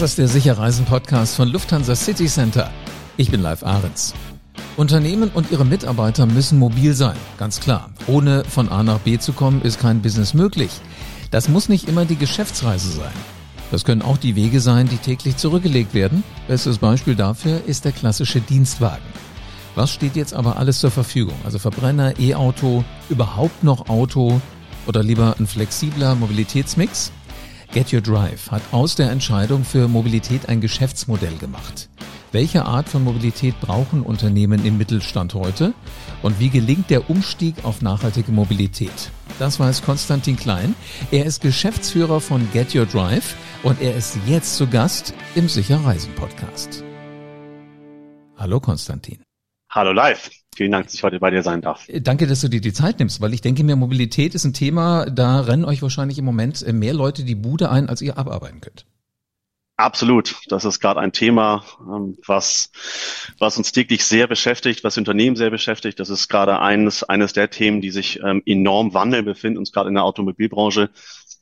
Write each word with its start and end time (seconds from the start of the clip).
Das 0.00 0.12
ist 0.12 0.18
der 0.18 0.28
Sicherreisen 0.28 0.86
Podcast 0.86 1.36
von 1.36 1.48
Lufthansa 1.48 1.94
City 1.94 2.24
Center. 2.24 2.70
Ich 3.18 3.30
bin 3.30 3.42
Live 3.42 3.62
Ahrens. 3.62 4.14
Unternehmen 4.78 5.30
und 5.34 5.50
ihre 5.50 5.66
Mitarbeiter 5.66 6.24
müssen 6.24 6.58
mobil 6.58 6.94
sein, 6.94 7.18
ganz 7.36 7.60
klar. 7.60 7.90
Ohne 8.06 8.42
von 8.46 8.70
A 8.70 8.82
nach 8.82 9.00
B 9.00 9.18
zu 9.18 9.34
kommen, 9.34 9.60
ist 9.60 9.78
kein 9.78 10.00
Business 10.00 10.32
möglich. 10.32 10.70
Das 11.30 11.50
muss 11.50 11.68
nicht 11.68 11.86
immer 11.86 12.06
die 12.06 12.16
Geschäftsreise 12.16 12.90
sein. 12.92 13.12
Das 13.70 13.84
können 13.84 14.00
auch 14.00 14.16
die 14.16 14.36
Wege 14.36 14.60
sein, 14.60 14.88
die 14.88 14.96
täglich 14.96 15.36
zurückgelegt 15.36 15.92
werden. 15.92 16.24
Bestes 16.48 16.78
Beispiel 16.78 17.14
dafür 17.14 17.60
ist 17.66 17.84
der 17.84 17.92
klassische 17.92 18.40
Dienstwagen. 18.40 19.04
Was 19.74 19.92
steht 19.92 20.16
jetzt 20.16 20.32
aber 20.32 20.56
alles 20.56 20.80
zur 20.80 20.90
Verfügung? 20.90 21.36
Also 21.44 21.58
Verbrenner, 21.58 22.18
E-Auto, 22.18 22.84
überhaupt 23.10 23.62
noch 23.64 23.90
Auto 23.90 24.40
oder 24.86 25.02
lieber 25.02 25.36
ein 25.38 25.46
flexibler 25.46 26.14
Mobilitätsmix? 26.14 27.12
Get 27.72 27.92
Your 27.92 28.00
Drive 28.00 28.50
hat 28.50 28.62
aus 28.72 28.96
der 28.96 29.12
Entscheidung 29.12 29.64
für 29.64 29.86
Mobilität 29.86 30.48
ein 30.48 30.60
Geschäftsmodell 30.60 31.36
gemacht. 31.36 31.88
Welche 32.32 32.64
Art 32.64 32.88
von 32.88 33.04
Mobilität 33.04 33.60
brauchen 33.60 34.02
Unternehmen 34.02 34.64
im 34.64 34.76
Mittelstand 34.76 35.34
heute? 35.34 35.72
Und 36.22 36.40
wie 36.40 36.50
gelingt 36.50 36.90
der 36.90 37.08
Umstieg 37.08 37.64
auf 37.64 37.80
nachhaltige 37.80 38.32
Mobilität? 38.32 39.12
Das 39.38 39.60
weiß 39.60 39.82
Konstantin 39.82 40.36
Klein. 40.36 40.74
Er 41.12 41.26
ist 41.26 41.42
Geschäftsführer 41.42 42.20
von 42.20 42.48
Get 42.52 42.74
Your 42.74 42.86
Drive 42.86 43.36
und 43.62 43.80
er 43.80 43.94
ist 43.94 44.18
jetzt 44.26 44.56
zu 44.56 44.66
Gast 44.66 45.14
im 45.36 45.48
Sicher 45.48 45.84
Reisen 45.84 46.12
Podcast. 46.14 46.82
Hallo 48.36 48.58
Konstantin. 48.58 49.20
Hallo 49.70 49.92
live. 49.92 50.30
Vielen 50.56 50.72
Dank, 50.72 50.86
dass 50.86 50.94
ich 50.94 51.04
heute 51.04 51.20
bei 51.20 51.30
dir 51.30 51.44
sein 51.44 51.60
darf. 51.60 51.86
Danke, 51.88 52.26
dass 52.26 52.40
du 52.40 52.48
dir 52.48 52.60
die 52.60 52.72
Zeit 52.72 52.98
nimmst, 52.98 53.20
weil 53.20 53.32
ich 53.32 53.40
denke 53.40 53.62
mir, 53.62 53.76
Mobilität 53.76 54.34
ist 54.34 54.44
ein 54.44 54.52
Thema, 54.52 55.06
da 55.06 55.40
rennen 55.40 55.64
euch 55.64 55.80
wahrscheinlich 55.80 56.18
im 56.18 56.24
Moment 56.24 56.60
äh, 56.62 56.72
mehr 56.72 56.92
Leute 56.92 57.24
die 57.24 57.36
Bude 57.36 57.70
ein, 57.70 57.88
als 57.88 58.02
ihr 58.02 58.18
abarbeiten 58.18 58.60
könnt. 58.60 58.84
Absolut. 59.76 60.36
Das 60.48 60.64
ist 60.64 60.80
gerade 60.80 61.00
ein 61.00 61.12
Thema, 61.12 61.64
ähm, 61.80 62.18
was, 62.26 62.72
was 63.38 63.56
uns 63.56 63.72
täglich 63.72 64.04
sehr 64.04 64.26
beschäftigt, 64.26 64.82
was 64.82 64.98
Unternehmen 64.98 65.36
sehr 65.36 65.50
beschäftigt. 65.50 66.00
Das 66.00 66.10
ist 66.10 66.28
gerade 66.28 66.58
eines, 66.58 67.04
eines 67.04 67.32
der 67.32 67.48
Themen, 67.48 67.80
die 67.80 67.90
sich 67.90 68.20
ähm, 68.22 68.42
enorm 68.44 68.92
wandeln 68.92 69.24
befinden, 69.24 69.58
uns 69.58 69.72
gerade 69.72 69.88
in 69.88 69.94
der 69.94 70.04
Automobilbranche 70.04 70.90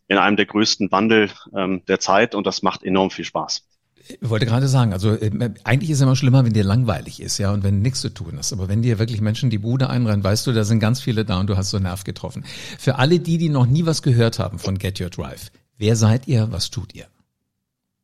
in 0.06 0.18
einem 0.18 0.36
der 0.36 0.46
größten 0.46 0.92
Wandel 0.92 1.30
ähm, 1.56 1.82
der 1.86 1.98
Zeit 2.00 2.34
und 2.34 2.46
das 2.46 2.62
macht 2.62 2.82
enorm 2.82 3.10
viel 3.10 3.24
Spaß. 3.24 3.67
Ich 4.08 4.30
wollte 4.30 4.46
gerade 4.46 4.68
sagen, 4.68 4.92
also 4.92 5.12
äh, 5.12 5.30
eigentlich 5.64 5.90
ist 5.90 5.98
es 5.98 6.02
immer 6.02 6.16
schlimmer, 6.16 6.44
wenn 6.44 6.52
dir 6.52 6.64
langweilig 6.64 7.20
ist, 7.20 7.38
ja, 7.38 7.52
und 7.52 7.62
wenn 7.62 7.82
nichts 7.82 8.00
zu 8.00 8.08
tun 8.08 8.38
ist. 8.38 8.52
Aber 8.52 8.68
wenn 8.68 8.82
dir 8.82 8.98
wirklich 8.98 9.20
Menschen 9.20 9.50
die 9.50 9.58
Bude 9.58 9.90
einrennen, 9.90 10.24
weißt 10.24 10.46
du, 10.46 10.52
da 10.52 10.64
sind 10.64 10.80
ganz 10.80 11.00
viele 11.00 11.24
da 11.24 11.38
und 11.40 11.48
du 11.48 11.56
hast 11.56 11.70
so 11.70 11.76
einen 11.76 11.84
Nerv 11.84 12.04
getroffen. 12.04 12.44
Für 12.78 12.96
alle 12.96 13.20
die, 13.20 13.38
die 13.38 13.48
noch 13.48 13.66
nie 13.66 13.86
was 13.86 14.02
gehört 14.02 14.38
haben 14.38 14.58
von 14.58 14.78
Get 14.78 15.00
Your 15.00 15.10
Drive, 15.10 15.50
wer 15.76 15.96
seid 15.96 16.26
ihr, 16.28 16.50
was 16.50 16.70
tut 16.70 16.94
ihr? 16.94 17.06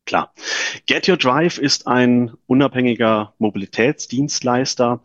Klar. 0.06 0.34
Get 0.86 1.08
Your 1.08 1.16
Drive 1.16 1.56
ist 1.56 1.86
ein 1.86 2.32
unabhängiger 2.46 3.32
Mobilitätsdienstleister 3.38 5.00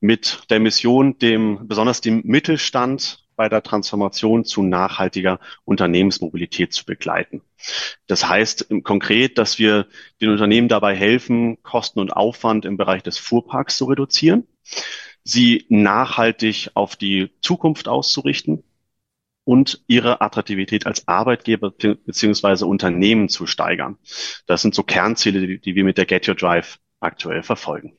mit 0.00 0.42
der 0.48 0.60
Mission, 0.60 1.18
dem, 1.18 1.66
besonders 1.66 2.00
dem 2.00 2.22
Mittelstand 2.24 3.23
bei 3.36 3.48
der 3.48 3.62
Transformation 3.62 4.44
zu 4.44 4.62
nachhaltiger 4.62 5.40
Unternehmensmobilität 5.64 6.72
zu 6.72 6.84
begleiten. 6.84 7.42
Das 8.06 8.28
heißt 8.28 8.68
konkret, 8.82 9.38
dass 9.38 9.58
wir 9.58 9.86
den 10.20 10.30
Unternehmen 10.30 10.68
dabei 10.68 10.94
helfen, 10.94 11.62
Kosten 11.62 12.00
und 12.00 12.12
Aufwand 12.12 12.64
im 12.64 12.76
Bereich 12.76 13.02
des 13.02 13.18
Fuhrparks 13.18 13.76
zu 13.76 13.86
reduzieren, 13.86 14.46
sie 15.22 15.64
nachhaltig 15.68 16.70
auf 16.74 16.96
die 16.96 17.30
Zukunft 17.40 17.88
auszurichten 17.88 18.62
und 19.44 19.82
ihre 19.86 20.20
Attraktivität 20.20 20.86
als 20.86 21.06
Arbeitgeber 21.06 21.70
beziehungsweise 21.70 22.66
Unternehmen 22.66 23.28
zu 23.28 23.46
steigern. 23.46 23.98
Das 24.46 24.62
sind 24.62 24.74
so 24.74 24.82
Kernziele, 24.82 25.58
die 25.58 25.74
wir 25.74 25.84
mit 25.84 25.98
der 25.98 26.06
Get 26.06 26.28
Your 26.28 26.34
Drive 26.34 26.78
aktuell 27.00 27.42
verfolgen. 27.42 27.96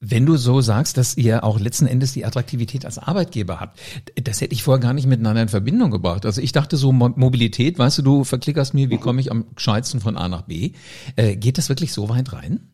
Wenn 0.00 0.26
du 0.26 0.36
so 0.36 0.60
sagst, 0.60 0.96
dass 0.96 1.16
ihr 1.16 1.42
auch 1.42 1.58
letzten 1.58 1.86
Endes 1.86 2.12
die 2.12 2.24
Attraktivität 2.24 2.84
als 2.84 2.98
Arbeitgeber 2.98 3.58
habt, 3.58 3.80
das 4.14 4.40
hätte 4.40 4.54
ich 4.54 4.62
vorher 4.62 4.80
gar 4.80 4.92
nicht 4.92 5.06
miteinander 5.06 5.42
in 5.42 5.48
Verbindung 5.48 5.90
gebracht. 5.90 6.24
Also 6.24 6.40
ich 6.40 6.52
dachte 6.52 6.76
so 6.76 6.92
Mobilität, 6.92 7.80
weißt 7.80 7.98
du, 7.98 8.02
du 8.02 8.24
verklickerst 8.24 8.74
mir, 8.74 8.90
wie 8.90 8.98
komme 8.98 9.20
ich 9.20 9.32
am 9.32 9.46
gescheitsten 9.56 10.00
von 10.00 10.16
A 10.16 10.28
nach 10.28 10.42
B. 10.42 10.72
Äh, 11.16 11.34
geht 11.34 11.58
das 11.58 11.68
wirklich 11.68 11.92
so 11.92 12.08
weit 12.08 12.32
rein? 12.32 12.70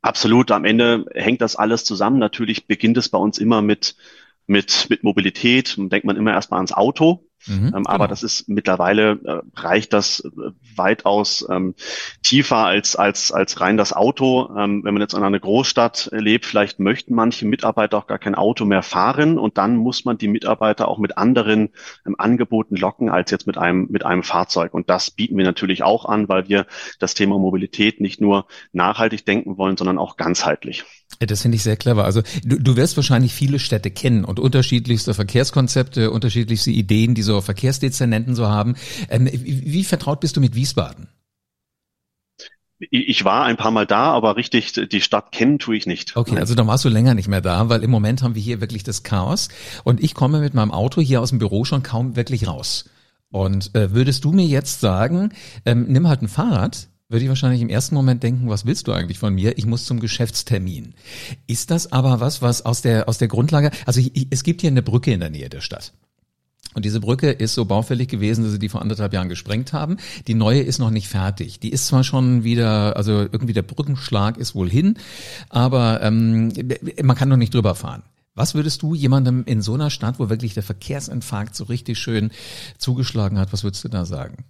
Absolut. 0.00 0.52
Am 0.52 0.64
Ende 0.64 1.06
hängt 1.12 1.40
das 1.40 1.56
alles 1.56 1.84
zusammen. 1.84 2.18
Natürlich 2.18 2.68
beginnt 2.68 2.96
es 2.98 3.08
bei 3.08 3.18
uns 3.18 3.38
immer 3.38 3.60
mit, 3.60 3.96
mit, 4.46 4.86
mit 4.88 5.02
Mobilität. 5.02 5.74
Denkt 5.76 6.04
man 6.04 6.16
immer 6.16 6.32
erstmal 6.32 6.58
ans 6.58 6.72
Auto. 6.72 7.25
Mhm, 7.46 7.72
ähm, 7.76 7.86
aber 7.86 8.04
genau. 8.04 8.06
das 8.08 8.22
ist 8.22 8.48
mittlerweile 8.48 9.18
äh, 9.24 9.40
reicht 9.54 9.92
das 9.92 10.20
äh, 10.20 10.50
weitaus 10.74 11.46
ähm, 11.50 11.74
tiefer 12.22 12.58
als 12.58 12.96
als 12.96 13.32
als 13.32 13.60
rein 13.60 13.76
das 13.76 13.92
Auto. 13.92 14.50
Ähm, 14.56 14.82
wenn 14.84 14.94
man 14.94 15.00
jetzt 15.00 15.14
in 15.14 15.22
einer 15.22 15.38
Großstadt 15.38 16.10
lebt, 16.12 16.46
vielleicht 16.46 16.80
möchten 16.80 17.14
manche 17.14 17.46
Mitarbeiter 17.46 17.98
auch 17.98 18.06
gar 18.06 18.18
kein 18.18 18.34
Auto 18.34 18.64
mehr 18.64 18.82
fahren 18.82 19.38
und 19.38 19.58
dann 19.58 19.76
muss 19.76 20.04
man 20.04 20.18
die 20.18 20.28
Mitarbeiter 20.28 20.88
auch 20.88 20.98
mit 20.98 21.18
anderen 21.18 21.70
ähm, 22.06 22.16
Angeboten 22.18 22.76
locken 22.76 23.10
als 23.10 23.30
jetzt 23.30 23.46
mit 23.46 23.58
einem 23.58 23.86
mit 23.90 24.04
einem 24.04 24.22
Fahrzeug. 24.22 24.74
Und 24.74 24.90
das 24.90 25.10
bieten 25.10 25.36
wir 25.36 25.44
natürlich 25.44 25.82
auch 25.82 26.04
an, 26.04 26.28
weil 26.28 26.48
wir 26.48 26.66
das 26.98 27.14
Thema 27.14 27.38
Mobilität 27.38 28.00
nicht 28.00 28.20
nur 28.20 28.46
nachhaltig 28.72 29.24
denken 29.24 29.56
wollen, 29.58 29.76
sondern 29.76 29.98
auch 29.98 30.16
ganzheitlich. 30.16 30.84
Das 31.20 31.42
finde 31.42 31.56
ich 31.56 31.62
sehr 31.62 31.76
clever. 31.76 32.04
Also 32.04 32.22
du, 32.44 32.58
du 32.58 32.76
wirst 32.76 32.96
wahrscheinlich 32.96 33.32
viele 33.32 33.58
Städte 33.58 33.90
kennen 33.90 34.24
und 34.24 34.38
unterschiedlichste 34.38 35.14
Verkehrskonzepte, 35.14 36.10
unterschiedlichste 36.10 36.70
Ideen, 36.70 37.14
die 37.14 37.22
so 37.22 37.35
Verkehrsdezernenten 37.42 38.34
so 38.34 38.48
haben. 38.48 38.76
Ähm, 39.08 39.28
wie 39.32 39.84
vertraut 39.84 40.20
bist 40.20 40.36
du 40.36 40.40
mit 40.40 40.54
Wiesbaden? 40.54 41.08
Ich 42.78 43.24
war 43.24 43.44
ein 43.44 43.56
paar 43.56 43.70
Mal 43.70 43.86
da, 43.86 44.12
aber 44.12 44.36
richtig 44.36 44.72
die 44.72 45.00
Stadt 45.00 45.32
kennen 45.32 45.58
tue 45.58 45.76
ich 45.76 45.86
nicht. 45.86 46.14
Okay, 46.14 46.38
also 46.38 46.54
dann 46.54 46.66
warst 46.66 46.84
du 46.84 46.90
länger 46.90 47.14
nicht 47.14 47.28
mehr 47.28 47.40
da, 47.40 47.70
weil 47.70 47.82
im 47.82 47.90
Moment 47.90 48.22
haben 48.22 48.34
wir 48.34 48.42
hier 48.42 48.60
wirklich 48.60 48.84
das 48.84 49.02
Chaos 49.02 49.48
und 49.84 50.02
ich 50.02 50.12
komme 50.12 50.40
mit 50.40 50.52
meinem 50.52 50.72
Auto 50.72 51.00
hier 51.00 51.22
aus 51.22 51.30
dem 51.30 51.38
Büro 51.38 51.64
schon 51.64 51.82
kaum 51.82 52.16
wirklich 52.16 52.46
raus. 52.46 52.84
Und 53.30 53.74
äh, 53.74 53.92
würdest 53.92 54.24
du 54.24 54.32
mir 54.32 54.44
jetzt 54.44 54.80
sagen, 54.80 55.32
ähm, 55.64 55.86
nimm 55.88 56.06
halt 56.06 56.20
ein 56.20 56.28
Fahrrad, 56.28 56.88
würde 57.08 57.24
ich 57.24 57.28
wahrscheinlich 57.28 57.62
im 57.62 57.68
ersten 57.68 57.94
Moment 57.94 58.22
denken, 58.22 58.48
was 58.48 58.66
willst 58.66 58.88
du 58.88 58.92
eigentlich 58.92 59.18
von 59.18 59.34
mir? 59.34 59.56
Ich 59.56 59.64
muss 59.64 59.84
zum 59.86 60.00
Geschäftstermin. 60.00 60.94
Ist 61.46 61.70
das 61.70 61.92
aber 61.92 62.20
was, 62.20 62.42
was 62.42 62.66
aus 62.66 62.82
der, 62.82 63.08
aus 63.08 63.18
der 63.18 63.28
Grundlage, 63.28 63.70
also 63.86 64.00
ich, 64.00 64.26
es 64.30 64.42
gibt 64.42 64.60
hier 64.60 64.70
eine 64.70 64.82
Brücke 64.82 65.12
in 65.12 65.20
der 65.20 65.30
Nähe 65.30 65.48
der 65.48 65.60
Stadt. 65.60 65.92
Und 66.76 66.84
diese 66.84 67.00
Brücke 67.00 67.30
ist 67.30 67.54
so 67.54 67.64
baufällig 67.64 68.08
gewesen, 68.10 68.44
dass 68.44 68.52
sie 68.52 68.58
die 68.58 68.68
vor 68.68 68.82
anderthalb 68.82 69.14
Jahren 69.14 69.30
gesprengt 69.30 69.72
haben. 69.72 69.96
Die 70.26 70.34
neue 70.34 70.60
ist 70.60 70.78
noch 70.78 70.90
nicht 70.90 71.08
fertig. 71.08 71.58
Die 71.58 71.70
ist 71.70 71.86
zwar 71.86 72.04
schon 72.04 72.44
wieder, 72.44 72.96
also 72.96 73.12
irgendwie 73.12 73.54
der 73.54 73.62
Brückenschlag 73.62 74.36
ist 74.36 74.54
wohl 74.54 74.68
hin, 74.68 74.98
aber 75.48 76.02
ähm, 76.02 76.52
man 77.02 77.16
kann 77.16 77.30
noch 77.30 77.38
nicht 77.38 77.54
drüber 77.54 77.74
fahren. 77.74 78.02
Was 78.34 78.54
würdest 78.54 78.82
du 78.82 78.94
jemandem 78.94 79.44
in 79.46 79.62
so 79.62 79.72
einer 79.72 79.88
Stadt, 79.88 80.18
wo 80.18 80.28
wirklich 80.28 80.52
der 80.52 80.62
Verkehrsinfarkt 80.62 81.56
so 81.56 81.64
richtig 81.64 81.98
schön 81.98 82.30
zugeschlagen 82.76 83.38
hat, 83.38 83.54
was 83.54 83.64
würdest 83.64 83.82
du 83.84 83.88
da 83.88 84.04
sagen? 84.04 84.44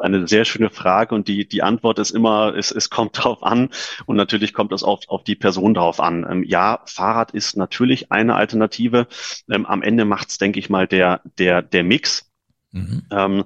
Eine 0.00 0.26
sehr 0.26 0.44
schöne 0.44 0.70
Frage 0.70 1.14
und 1.14 1.28
die, 1.28 1.46
die 1.48 1.62
Antwort 1.62 1.98
ist 1.98 2.10
immer, 2.10 2.54
es, 2.56 2.70
es 2.70 2.90
kommt 2.90 3.18
darauf 3.18 3.42
an 3.42 3.70
und 4.06 4.16
natürlich 4.16 4.52
kommt 4.52 4.72
es 4.72 4.82
auf, 4.82 5.00
auf 5.08 5.24
die 5.24 5.36
Person 5.36 5.74
darauf 5.74 6.00
an. 6.00 6.26
Ähm, 6.28 6.44
ja, 6.44 6.82
Fahrrad 6.86 7.32
ist 7.32 7.56
natürlich 7.56 8.12
eine 8.12 8.34
Alternative. 8.34 9.06
Ähm, 9.50 9.66
am 9.66 9.82
Ende 9.82 10.04
macht 10.04 10.30
es, 10.30 10.38
denke 10.38 10.58
ich 10.58 10.70
mal, 10.70 10.86
der, 10.86 11.20
der, 11.38 11.62
der 11.62 11.84
Mix. 11.84 12.30
Mhm. 12.72 13.02
Ähm, 13.10 13.44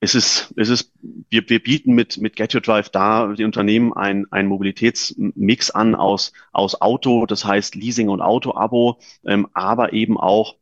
es 0.00 0.14
ist, 0.14 0.54
es 0.56 0.68
ist, 0.68 0.92
wir, 1.28 1.48
wir 1.48 1.60
bieten 1.60 1.92
mit, 1.92 2.18
mit 2.18 2.36
Get 2.36 2.54
Your 2.54 2.60
Drive 2.60 2.88
da 2.90 3.32
die 3.32 3.44
Unternehmen 3.44 3.92
ein, 3.92 4.26
ein 4.30 4.46
Mobilitätsmix 4.46 5.70
an 5.70 5.94
aus, 5.96 6.32
aus 6.52 6.80
Auto, 6.80 7.26
das 7.26 7.44
heißt 7.44 7.74
Leasing 7.74 8.08
und 8.08 8.20
Auto-Abo, 8.20 9.00
ähm, 9.26 9.48
aber 9.54 9.92
eben 9.92 10.16
auch 10.16 10.56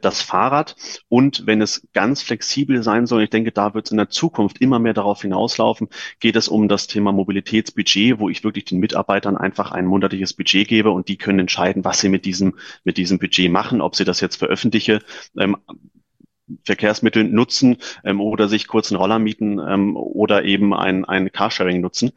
das 0.00 0.22
Fahrrad 0.22 0.76
und 1.08 1.46
wenn 1.46 1.60
es 1.60 1.88
ganz 1.92 2.22
flexibel 2.22 2.82
sein 2.82 3.06
soll, 3.06 3.24
ich 3.24 3.30
denke, 3.30 3.50
da 3.50 3.74
wird 3.74 3.86
es 3.86 3.90
in 3.90 3.96
der 3.96 4.10
Zukunft 4.10 4.60
immer 4.60 4.78
mehr 4.78 4.94
darauf 4.94 5.22
hinauslaufen, 5.22 5.88
geht 6.20 6.36
es 6.36 6.48
um 6.48 6.68
das 6.68 6.86
Thema 6.86 7.12
Mobilitätsbudget, 7.12 8.18
wo 8.20 8.28
ich 8.28 8.44
wirklich 8.44 8.64
den 8.64 8.78
Mitarbeitern 8.78 9.36
einfach 9.36 9.72
ein 9.72 9.86
monatliches 9.86 10.34
Budget 10.34 10.68
gebe 10.68 10.90
und 10.90 11.08
die 11.08 11.16
können 11.16 11.40
entscheiden, 11.40 11.84
was 11.84 12.00
sie 12.00 12.08
mit 12.08 12.24
diesem, 12.24 12.56
mit 12.84 12.96
diesem 12.96 13.18
Budget 13.18 13.50
machen, 13.50 13.80
ob 13.80 13.96
sie 13.96 14.04
das 14.04 14.20
jetzt 14.20 14.36
für 14.36 14.46
öffentliche 14.46 15.00
ähm, 15.36 15.56
Verkehrsmittel 16.64 17.24
nutzen 17.24 17.78
ähm, 18.04 18.20
oder 18.20 18.48
sich 18.48 18.66
kurz 18.66 18.90
einen 18.90 19.00
Roller 19.00 19.18
mieten 19.18 19.58
ähm, 19.58 19.96
oder 19.96 20.44
eben 20.44 20.74
ein, 20.74 21.04
ein 21.04 21.32
Carsharing 21.32 21.80
nutzen. 21.80 22.12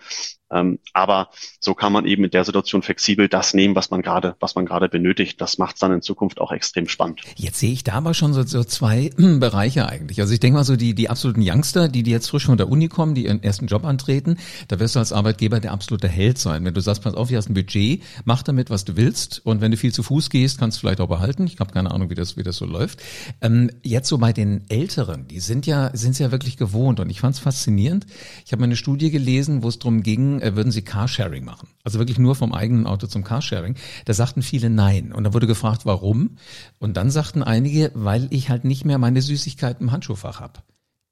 Ähm, 0.51 0.79
aber 0.93 1.29
so 1.59 1.73
kann 1.73 1.91
man 1.91 2.05
eben 2.05 2.23
in 2.23 2.29
der 2.29 2.45
Situation 2.45 2.81
flexibel 2.81 3.27
das 3.27 3.53
nehmen, 3.53 3.75
was 3.75 3.89
man 3.89 4.01
gerade, 4.01 4.35
was 4.39 4.55
man 4.55 4.65
gerade 4.65 4.89
benötigt. 4.89 5.41
Das 5.41 5.57
macht 5.57 5.75
es 5.75 5.79
dann 5.79 5.91
in 5.91 6.01
Zukunft 6.01 6.39
auch 6.39 6.51
extrem 6.51 6.87
spannend. 6.87 7.21
Jetzt 7.35 7.59
sehe 7.59 7.71
ich 7.71 7.83
da 7.83 7.93
aber 7.93 8.13
schon 8.13 8.33
so, 8.33 8.43
so 8.43 8.63
zwei 8.63 9.09
Bereiche 9.17 9.89
eigentlich. 9.89 10.21
Also 10.21 10.33
ich 10.33 10.39
denke 10.39 10.57
mal 10.57 10.63
so 10.63 10.75
die, 10.75 10.93
die 10.93 11.09
absoluten 11.09 11.41
Youngster, 11.43 11.87
die, 11.87 12.03
die 12.03 12.11
jetzt 12.11 12.29
frisch 12.29 12.45
von 12.45 12.57
der 12.57 12.69
Uni 12.69 12.87
kommen, 12.89 13.15
die 13.15 13.25
ihren 13.25 13.41
ersten 13.41 13.67
Job 13.67 13.85
antreten, 13.85 14.37
da 14.67 14.79
wirst 14.79 14.95
du 14.95 14.99
als 14.99 15.11
Arbeitgeber 15.11 15.59
der 15.59 15.71
absolute 15.71 16.07
Held 16.07 16.37
sein. 16.37 16.63
Wenn 16.63 16.73
du 16.73 16.81
sagst, 16.81 17.03
pass 17.03 17.15
auf, 17.15 17.29
hier 17.29 17.37
hast 17.37 17.49
ein 17.49 17.55
Budget, 17.55 18.03
mach 18.23 18.43
damit, 18.43 18.69
was 18.69 18.85
du 18.85 18.95
willst. 18.95 19.41
Und 19.45 19.61
wenn 19.61 19.71
du 19.71 19.77
viel 19.77 19.93
zu 19.93 20.03
Fuß 20.03 20.29
gehst, 20.29 20.59
kannst 20.59 20.77
du 20.77 20.81
vielleicht 20.81 21.01
auch 21.01 21.09
behalten. 21.09 21.47
Ich 21.47 21.59
habe 21.59 21.73
keine 21.73 21.91
Ahnung, 21.91 22.09
wie 22.11 22.15
das, 22.15 22.37
wie 22.37 22.43
das 22.43 22.57
so 22.57 22.65
läuft. 22.65 23.01
Ähm, 23.41 23.71
jetzt 23.83 24.09
so 24.09 24.19
bei 24.19 24.31
den 24.31 24.65
Älteren, 24.69 25.27
die 25.27 25.39
sind 25.39 25.65
ja, 25.65 25.89
sind 25.93 26.19
ja 26.19 26.31
wirklich 26.31 26.57
gewohnt. 26.57 26.99
Und 26.99 27.09
ich 27.09 27.21
fand 27.21 27.35
es 27.35 27.39
faszinierend. 27.39 28.05
Ich 28.45 28.51
habe 28.51 28.63
eine 28.63 28.75
Studie 28.75 29.09
gelesen, 29.09 29.63
wo 29.63 29.69
es 29.69 29.79
darum 29.79 30.03
ging, 30.03 30.34
äh, 30.41 30.55
würden 30.55 30.71
sie 30.71 30.81
Carsharing 30.81 31.43
machen. 31.45 31.67
Also 31.83 31.99
wirklich 31.99 32.17
nur 32.17 32.35
vom 32.35 32.53
eigenen 32.53 32.87
Auto 32.87 33.07
zum 33.07 33.23
Carsharing. 33.23 33.75
Da 34.05 34.13
sagten 34.13 34.41
viele 34.41 34.69
nein. 34.69 35.11
Und 35.11 35.23
da 35.23 35.33
wurde 35.33 35.47
gefragt, 35.47 35.85
warum. 35.85 36.37
Und 36.79 36.97
dann 36.97 37.11
sagten 37.11 37.43
einige, 37.43 37.91
weil 37.93 38.27
ich 38.31 38.49
halt 38.49 38.65
nicht 38.65 38.85
mehr 38.85 38.97
meine 38.97 39.21
Süßigkeiten 39.21 39.87
im 39.87 39.91
Handschuhfach 39.91 40.39
habe. 40.39 40.59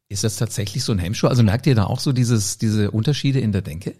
Ist 0.09 0.23
das 0.23 0.35
tatsächlich 0.35 0.83
so 0.83 0.91
ein 0.91 0.99
Hemmschuh? 0.99 1.27
Also 1.27 1.43
merkt 1.43 1.65
ihr 1.65 1.75
da 1.75 1.85
auch 1.85 1.99
so 1.99 2.11
dieses, 2.11 2.57
diese 2.57 2.91
Unterschiede 2.91 3.39
in 3.39 3.51
der 3.51 3.61
Denke? 3.61 3.95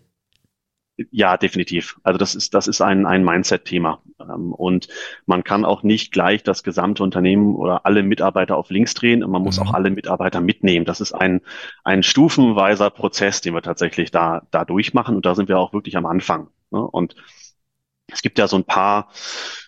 Ja, 1.10 1.38
definitiv. 1.38 2.00
Also 2.04 2.20
das 2.20 2.36
ist, 2.36 2.54
das 2.54 2.68
ist 2.68 2.80
ein, 2.82 3.08
ein 3.08 3.24
Mindset-Thema. 3.24 4.04
Ähm, 4.20 4.54
und 4.54 4.88
man 5.26 5.44
kann 5.44 5.66
auch 5.66 5.82
nicht 5.82 6.12
gleich 6.12 6.44
das 6.44 6.62
gesamte 6.62 7.02
Unternehmen 7.02 7.56
oder 7.56 7.86
alle 7.86 8.04
Mitarbeiter 8.04 8.58
auf 8.58 8.70
links 8.70 8.94
drehen. 8.94 9.22
Man 9.22 9.42
muss 9.42 9.60
mhm. 9.60 9.68
auch 9.68 9.74
alle 9.74 9.90
Mitarbeiter 9.90 10.40
mitnehmen. 10.40 10.86
Das 10.86 11.02
ist 11.02 11.14
ein, 11.14 11.42
ein 11.84 12.04
stufenweiser 12.04 12.92
Prozess, 12.92 13.42
den 13.42 13.56
wir 13.56 13.64
tatsächlich 13.64 14.12
da, 14.12 14.44
da 14.52 14.66
durchmachen. 14.66 15.16
Und 15.16 15.26
da 15.26 15.34
sind 15.34 15.50
wir 15.50 15.58
auch 15.58 15.74
wirklich 15.74 15.98
am 15.98 16.06
Anfang. 16.06 16.50
Ne? 16.70 16.80
Und 16.80 17.16
es 18.14 18.22
gibt 18.22 18.38
ja 18.38 18.48
so 18.48 18.58
ein 18.58 18.64
paar, 18.64 19.10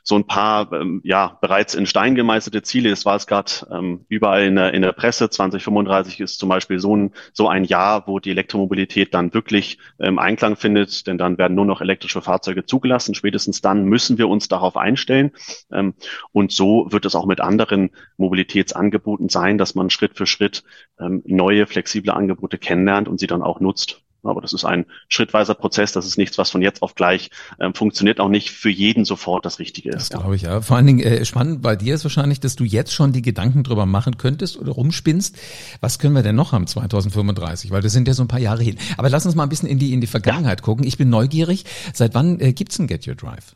so 0.04 0.16
ein 0.16 0.28
paar, 0.28 0.72
ähm, 0.72 1.02
ja, 1.04 1.38
bereits 1.42 1.74
in 1.74 1.86
Stein 1.86 2.16
gemeißelte 2.16 2.62
Ziele. 2.62 2.92
Es 2.92 3.06
war 3.06 3.16
es 3.16 3.28
gerade 3.28 3.52
ähm, 3.72 4.06
überall 4.08 4.44
in 4.44 4.56
der, 4.56 4.74
in 4.74 4.82
der 4.84 4.92
Presse. 4.92 5.30
2035 5.30 6.20
ist 6.20 6.40
zum 6.40 6.50
Beispiel 6.50 6.80
so 6.80 6.96
ein, 6.96 7.14
so 7.34 7.48
ein 7.48 7.64
Jahr, 7.64 8.08
wo 8.08 8.20
die 8.20 8.30
Elektromobilität 8.30 9.14
dann 9.14 9.34
wirklich 9.34 9.80
ähm, 10.00 10.20
Einklang 10.20 10.56
findet, 10.56 11.08
denn 11.08 11.18
dann 11.18 11.38
werden 11.38 11.56
nur 11.56 11.66
noch 11.66 11.82
elektrische 11.82 12.22
Fahrzeuge 12.22 12.66
zugelassen. 12.66 13.16
Spätestens 13.16 13.62
dann 13.62 13.86
müssen 13.86 14.18
wir 14.18 14.30
uns 14.30 14.48
darauf 14.48 14.78
einstellen. 14.78 15.32
Ähm, 15.72 15.96
und 16.32 16.52
so 16.52 16.88
wird 16.92 17.06
es 17.06 17.16
auch 17.16 17.26
mit 17.26 17.42
anderen 17.42 17.90
Mobilitätsangeboten 18.18 19.30
sein, 19.30 19.58
dass 19.58 19.76
man 19.76 19.90
Schritt 19.90 20.16
für 20.16 20.28
Schritt 20.28 20.64
ähm, 21.00 21.24
neue, 21.26 21.66
flexible 21.66 22.12
Angebote 22.12 22.58
kennenlernt 22.58 23.08
und 23.08 23.20
sie 23.20 23.28
dann 23.28 23.42
auch 23.42 23.60
nutzt. 23.60 24.05
Aber 24.28 24.42
das 24.42 24.54
ist 24.54 24.66
ein 24.66 24.86
schrittweiser 25.08 25.54
Prozess. 25.54 25.92
Das 25.92 26.06
ist 26.06 26.18
nichts, 26.18 26.38
was 26.38 26.50
von 26.50 26.62
jetzt 26.62 26.82
auf 26.82 26.96
gleich 26.96 27.30
ähm, 27.60 27.74
funktioniert, 27.74 28.20
auch 28.20 28.30
nicht 28.30 28.52
für 28.52 28.70
jeden 28.70 29.06
sofort 29.06 29.46
das 29.46 29.60
Richtige 29.60 29.90
ist. 29.90 30.12
Das 30.12 30.22
glaube 30.22 30.36
ich, 30.36 30.44
ja. 30.44 30.62
Vor 30.62 30.78
allen 30.78 30.88
Dingen 30.88 31.00
äh, 31.00 31.26
spannend 31.26 31.62
bei 31.62 31.76
dir 31.76 31.96
ist 31.96 32.04
wahrscheinlich, 32.04 32.40
dass 32.40 32.56
du 32.56 32.64
jetzt 32.64 32.94
schon 32.94 33.14
die 33.14 33.22
Gedanken 33.22 33.64
drüber 33.64 33.86
machen 33.86 34.18
könntest 34.18 34.58
oder 34.58 34.72
rumspinnst. 34.72 35.38
Was 35.82 36.00
können 36.00 36.16
wir 36.16 36.24
denn 36.24 36.36
noch 36.36 36.52
haben 36.52 36.68
2035? 36.68 37.72
Weil 37.72 37.82
das 37.82 37.94
sind 37.94 38.08
ja 38.08 38.14
so 38.14 38.24
ein 38.24 38.28
paar 38.28 38.40
Jahre 38.40 38.64
hin. 38.64 38.78
Aber 38.98 39.10
lass 39.10 39.26
uns 39.26 39.36
mal 39.36 39.44
ein 39.44 39.50
bisschen 39.50 39.70
in 39.70 39.80
die, 39.80 39.94
in 39.94 40.02
die 40.02 40.08
Vergangenheit 40.08 40.62
ja. 40.62 40.66
gucken. 40.66 40.86
Ich 40.86 40.98
bin 40.98 41.10
neugierig. 41.10 41.66
Seit 41.94 42.14
wann 42.16 42.40
äh, 42.40 42.54
gibt's 42.54 42.80
ein 42.80 42.88
Get 42.88 43.08
Your 43.08 43.16
Drive? 43.16 43.56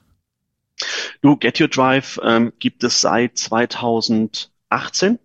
Du, 1.22 1.36
Get 1.36 1.60
Your 1.60 1.68
Drive 1.68 2.20
ähm, 2.24 2.54
gibt 2.60 2.84
es 2.84 3.02
seit 3.02 3.38
2018. 3.38 5.20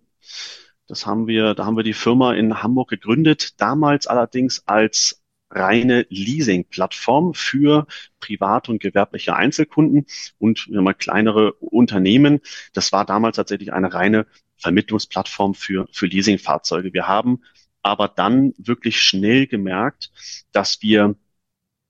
Das 0.87 1.05
haben 1.05 1.27
wir, 1.27 1.55
da 1.55 1.65
haben 1.65 1.77
wir 1.77 1.83
die 1.83 1.93
Firma 1.93 2.33
in 2.33 2.61
Hamburg 2.61 2.89
gegründet, 2.89 3.59
damals 3.59 4.05
allerdings 4.05 4.63
als 4.67 5.21
reine 5.55 6.05
Leasing-Plattform 6.09 7.33
für 7.33 7.87
private 8.19 8.71
und 8.71 8.81
gewerbliche 8.81 9.35
Einzelkunden 9.35 10.05
und 10.37 10.69
mal 10.69 10.93
kleinere 10.93 11.53
Unternehmen. 11.53 12.41
Das 12.73 12.91
war 12.91 13.05
damals 13.05 13.37
tatsächlich 13.37 13.73
eine 13.73 13.93
reine 13.93 14.27
Vermittlungsplattform 14.57 15.53
für, 15.53 15.87
für 15.91 16.07
Leasingfahrzeuge. 16.07 16.93
Wir 16.93 17.07
haben 17.07 17.41
aber 17.81 18.07
dann 18.07 18.53
wirklich 18.57 19.01
schnell 19.01 19.47
gemerkt, 19.47 20.11
dass 20.51 20.81
wir 20.81 21.15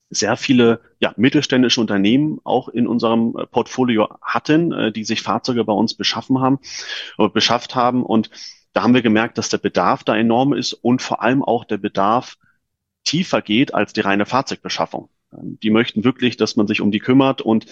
sehr 0.10 0.38
viele 0.38 0.82
ja, 1.00 1.14
mittelständische 1.18 1.82
Unternehmen 1.82 2.40
auch 2.44 2.70
in 2.70 2.88
unserem 2.88 3.34
Portfolio 3.52 4.10
hatten, 4.22 4.72
äh, 4.72 4.92
die 4.92 5.04
sich 5.04 5.22
Fahrzeuge 5.22 5.64
bei 5.64 5.74
uns 5.74 5.96
beschaffen 5.96 6.40
haben, 6.42 6.60
äh, 7.18 7.28
beschafft 7.30 7.76
haben. 7.76 8.04
Und 8.04 8.30
da 8.74 8.84
haben 8.84 8.94
wir 8.94 9.02
gemerkt, 9.02 9.38
dass 9.38 9.50
der 9.50 9.58
Bedarf 9.58 10.04
da 10.04 10.16
enorm 10.16 10.54
ist 10.54 10.74
und 10.74 11.02
vor 11.02 11.22
allem 11.22 11.44
auch 11.44 11.66
der 11.66 11.78
Bedarf 11.78 12.38
tiefer 13.06 13.42
geht 13.42 13.74
als 13.74 13.94
die 13.94 14.02
reine 14.02 14.26
Fahrzeugbeschaffung. 14.26 15.10
Ähm, 15.34 15.58
die 15.64 15.70
möchten 15.70 16.04
wirklich, 16.04 16.38
dass 16.38 16.56
man 16.56 16.68
sich 16.68 16.82
um 16.82 16.92
die 16.92 17.00
kümmert 17.00 17.42
und 17.42 17.68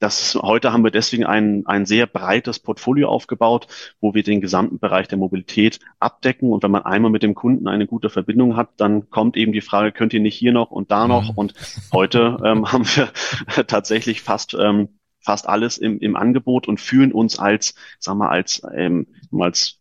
das, 0.00 0.34
heute 0.34 0.72
haben 0.72 0.84
wir 0.84 0.90
deswegen 0.90 1.24
ein, 1.24 1.66
ein 1.66 1.86
sehr 1.86 2.06
breites 2.06 2.58
Portfolio 2.58 3.08
aufgebaut, 3.08 3.68
wo 4.00 4.12
wir 4.12 4.22
den 4.22 4.40
gesamten 4.40 4.78
Bereich 4.78 5.08
der 5.08 5.18
Mobilität 5.18 5.78
abdecken. 5.98 6.52
Und 6.52 6.62
wenn 6.62 6.72
man 6.72 6.82
einmal 6.82 7.10
mit 7.10 7.22
dem 7.22 7.34
Kunden 7.34 7.68
eine 7.68 7.86
gute 7.86 8.10
Verbindung 8.10 8.56
hat, 8.56 8.70
dann 8.76 9.08
kommt 9.08 9.36
eben 9.36 9.52
die 9.52 9.60
Frage, 9.60 9.92
könnt 9.92 10.12
ihr 10.12 10.20
nicht 10.20 10.36
hier 10.36 10.52
noch 10.52 10.70
und 10.70 10.90
da 10.90 11.08
noch? 11.08 11.32
Mhm. 11.32 11.38
Und 11.38 11.54
heute 11.92 12.38
ähm, 12.44 12.70
haben 12.72 12.84
wir 12.84 13.12
tatsächlich 13.66 14.20
fast 14.20 14.54
ähm, 14.54 14.88
fast 15.20 15.48
alles 15.48 15.78
im, 15.78 15.98
im 16.00 16.16
Angebot 16.16 16.68
und 16.68 16.80
fühlen 16.80 17.10
uns 17.10 17.38
als, 17.38 17.74
sagen 17.98 18.18
wir, 18.18 18.30
als, 18.30 18.60
ähm, 18.74 19.06
als 19.32 19.80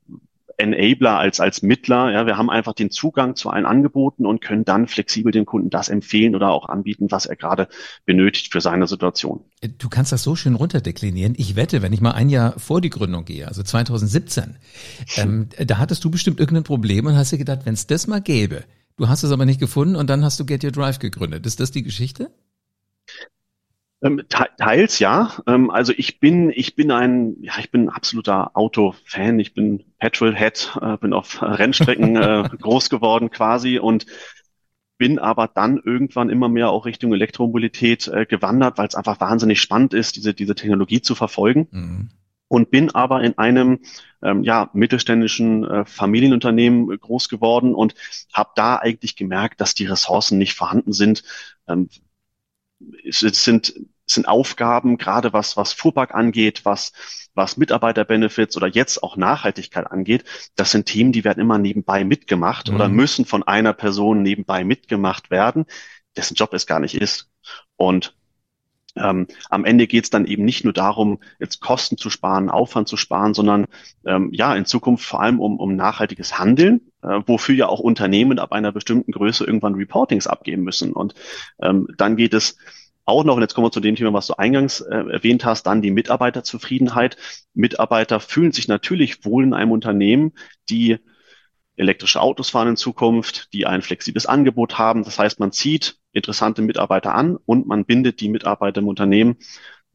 Enabler, 0.57 1.17
als, 1.17 1.39
als 1.39 1.61
Mittler. 1.61 2.11
Ja, 2.11 2.25
wir 2.25 2.37
haben 2.37 2.49
einfach 2.49 2.73
den 2.73 2.91
Zugang 2.91 3.35
zu 3.35 3.49
allen 3.49 3.65
Angeboten 3.65 4.25
und 4.25 4.41
können 4.41 4.65
dann 4.65 4.87
flexibel 4.87 5.31
dem 5.31 5.45
Kunden 5.45 5.69
das 5.69 5.89
empfehlen 5.89 6.35
oder 6.35 6.49
auch 6.49 6.69
anbieten, 6.69 7.07
was 7.09 7.25
er 7.25 7.35
gerade 7.35 7.67
benötigt 8.05 8.51
für 8.51 8.61
seine 8.61 8.87
Situation. 8.87 9.41
Du 9.77 9.89
kannst 9.89 10.11
das 10.11 10.23
so 10.23 10.35
schön 10.35 10.55
runterdeklinieren. 10.55 11.33
Ich 11.37 11.55
wette, 11.55 11.81
wenn 11.81 11.93
ich 11.93 12.01
mal 12.01 12.11
ein 12.11 12.29
Jahr 12.29 12.59
vor 12.59 12.81
die 12.81 12.89
Gründung 12.89 13.25
gehe, 13.25 13.47
also 13.47 13.63
2017, 13.63 14.57
ähm, 15.17 15.49
da 15.57 15.77
hattest 15.77 16.03
du 16.03 16.11
bestimmt 16.11 16.39
irgendein 16.39 16.63
Problem 16.63 17.05
und 17.05 17.15
hast 17.15 17.31
dir 17.31 17.37
gedacht, 17.37 17.61
wenn 17.65 17.73
es 17.73 17.87
das 17.87 18.07
mal 18.07 18.21
gäbe, 18.21 18.63
du 18.97 19.07
hast 19.07 19.23
es 19.23 19.31
aber 19.31 19.45
nicht 19.45 19.59
gefunden 19.59 19.95
und 19.95 20.09
dann 20.09 20.23
hast 20.23 20.39
du 20.39 20.45
Get 20.45 20.63
Your 20.63 20.71
Drive 20.71 20.99
gegründet. 20.99 21.45
Ist 21.45 21.59
das 21.59 21.71
die 21.71 21.83
Geschichte? 21.83 22.29
Ähm, 24.03 24.21
teils 24.27 24.99
ja. 24.99 25.31
Ähm, 25.47 25.71
also 25.71 25.93
ich 25.95 26.19
bin, 26.19 26.51
ich 26.53 26.75
bin 26.75 26.91
ein, 26.91 27.37
ja, 27.41 27.53
ich 27.59 27.71
bin 27.71 27.85
ein 27.85 27.89
absoluter 27.89 28.51
Auto-Fan. 28.55 29.39
Ich 29.39 29.53
bin 29.53 29.83
Petrolhead, 29.97 30.77
äh, 30.81 30.97
bin 30.97 31.13
auf 31.13 31.41
Rennstrecken 31.41 32.15
äh, 32.17 32.49
groß 32.59 32.89
geworden 32.89 33.29
quasi 33.29 33.79
und 33.79 34.05
bin 34.97 35.19
aber 35.19 35.47
dann 35.47 35.81
irgendwann 35.83 36.29
immer 36.29 36.49
mehr 36.49 36.69
auch 36.69 36.85
Richtung 36.85 37.13
Elektromobilität 37.13 38.07
äh, 38.09 38.25
gewandert, 38.25 38.77
weil 38.77 38.87
es 38.87 38.95
einfach 38.95 39.19
wahnsinnig 39.21 39.61
spannend 39.61 39.93
ist, 39.93 40.17
diese, 40.17 40.33
diese 40.33 40.55
Technologie 40.55 41.01
zu 41.01 41.15
verfolgen. 41.15 41.67
Mhm. 41.71 42.09
Und 42.49 42.69
bin 42.69 42.93
aber 42.93 43.23
in 43.23 43.37
einem 43.37 43.79
ähm, 44.21 44.43
ja, 44.43 44.69
mittelständischen 44.73 45.63
äh, 45.63 45.85
Familienunternehmen 45.85 46.87
groß 46.99 47.29
geworden 47.29 47.73
und 47.73 47.95
habe 48.31 48.51
da 48.55 48.75
eigentlich 48.75 49.15
gemerkt, 49.15 49.59
dass 49.59 49.73
die 49.73 49.87
Ressourcen 49.87 50.37
nicht 50.37 50.53
vorhanden 50.53 50.93
sind. 50.93 51.23
Ähm, 51.67 51.89
es 53.03 53.19
sind 53.19 53.73
sind 54.05 54.27
Aufgaben, 54.27 54.97
gerade 54.97 55.33
was, 55.33 55.57
was 55.57 55.73
Fuhrpark 55.73 56.13
angeht, 56.13 56.65
was, 56.65 56.91
was 57.33 57.57
Mitarbeiterbenefits 57.57 58.57
oder 58.57 58.67
jetzt 58.67 59.01
auch 59.01 59.17
Nachhaltigkeit 59.17 59.89
angeht, 59.89 60.25
das 60.55 60.71
sind 60.71 60.85
Themen, 60.85 61.11
die 61.11 61.23
werden 61.23 61.39
immer 61.39 61.57
nebenbei 61.57 62.03
mitgemacht 62.03 62.69
mhm. 62.69 62.75
oder 62.75 62.89
müssen 62.89 63.25
von 63.25 63.43
einer 63.43 63.73
Person 63.73 64.21
nebenbei 64.21 64.63
mitgemacht 64.63 65.31
werden, 65.31 65.65
dessen 66.15 66.35
Job 66.35 66.53
es 66.53 66.67
gar 66.67 66.79
nicht 66.79 66.95
ist. 66.95 67.29
Und 67.75 68.15
ähm, 68.95 69.27
am 69.49 69.65
Ende 69.65 69.87
geht 69.87 70.03
es 70.03 70.09
dann 70.09 70.25
eben 70.25 70.45
nicht 70.45 70.63
nur 70.63 70.73
darum, 70.73 71.19
jetzt 71.39 71.61
Kosten 71.61 71.97
zu 71.97 72.09
sparen, 72.09 72.49
Aufwand 72.49 72.87
zu 72.87 72.97
sparen, 72.97 73.33
sondern 73.33 73.65
ähm, 74.05 74.29
ja, 74.31 74.55
in 74.55 74.65
Zukunft 74.65 75.05
vor 75.05 75.21
allem 75.21 75.39
um, 75.39 75.59
um 75.59 75.75
nachhaltiges 75.75 76.37
Handeln, 76.37 76.91
äh, 77.01 77.21
wofür 77.25 77.55
ja 77.55 77.67
auch 77.67 77.79
Unternehmen 77.79 78.37
ab 78.37 78.51
einer 78.51 78.71
bestimmten 78.71 79.11
Größe 79.11 79.45
irgendwann 79.45 79.75
Reportings 79.75 80.27
abgeben 80.27 80.63
müssen. 80.63 80.93
Und 80.93 81.15
ähm, 81.61 81.87
dann 81.97 82.15
geht 82.15 82.33
es 82.33 82.57
auch 83.05 83.23
noch, 83.23 83.35
und 83.35 83.41
jetzt 83.41 83.53
kommen 83.53 83.67
wir 83.67 83.71
zu 83.71 83.79
dem 83.79 83.95
Thema, 83.95 84.13
was 84.13 84.27
du 84.27 84.35
eingangs 84.35 84.81
äh, 84.81 84.95
erwähnt 84.95 85.43
hast, 85.45 85.63
dann 85.63 85.81
die 85.81 85.91
Mitarbeiterzufriedenheit. 85.91 87.17
Mitarbeiter 87.53 88.19
fühlen 88.19 88.51
sich 88.51 88.67
natürlich 88.67 89.25
wohl 89.25 89.43
in 89.43 89.53
einem 89.53 89.71
Unternehmen, 89.71 90.33
die 90.69 90.99
elektrische 91.75 92.21
Autos 92.21 92.51
fahren 92.51 92.69
in 92.69 92.77
Zukunft, 92.77 93.51
die 93.53 93.65
ein 93.65 93.81
flexibles 93.81 94.25
Angebot 94.25 94.77
haben. 94.77 95.03
Das 95.03 95.19
heißt, 95.19 95.39
man 95.39 95.51
zieht 95.51 95.97
interessante 96.11 96.61
Mitarbeiter 96.61 97.15
an 97.15 97.37
und 97.45 97.67
man 97.67 97.85
bindet 97.85 98.21
die 98.21 98.29
Mitarbeiter 98.29 98.81
im 98.81 98.87
Unternehmen 98.87 99.37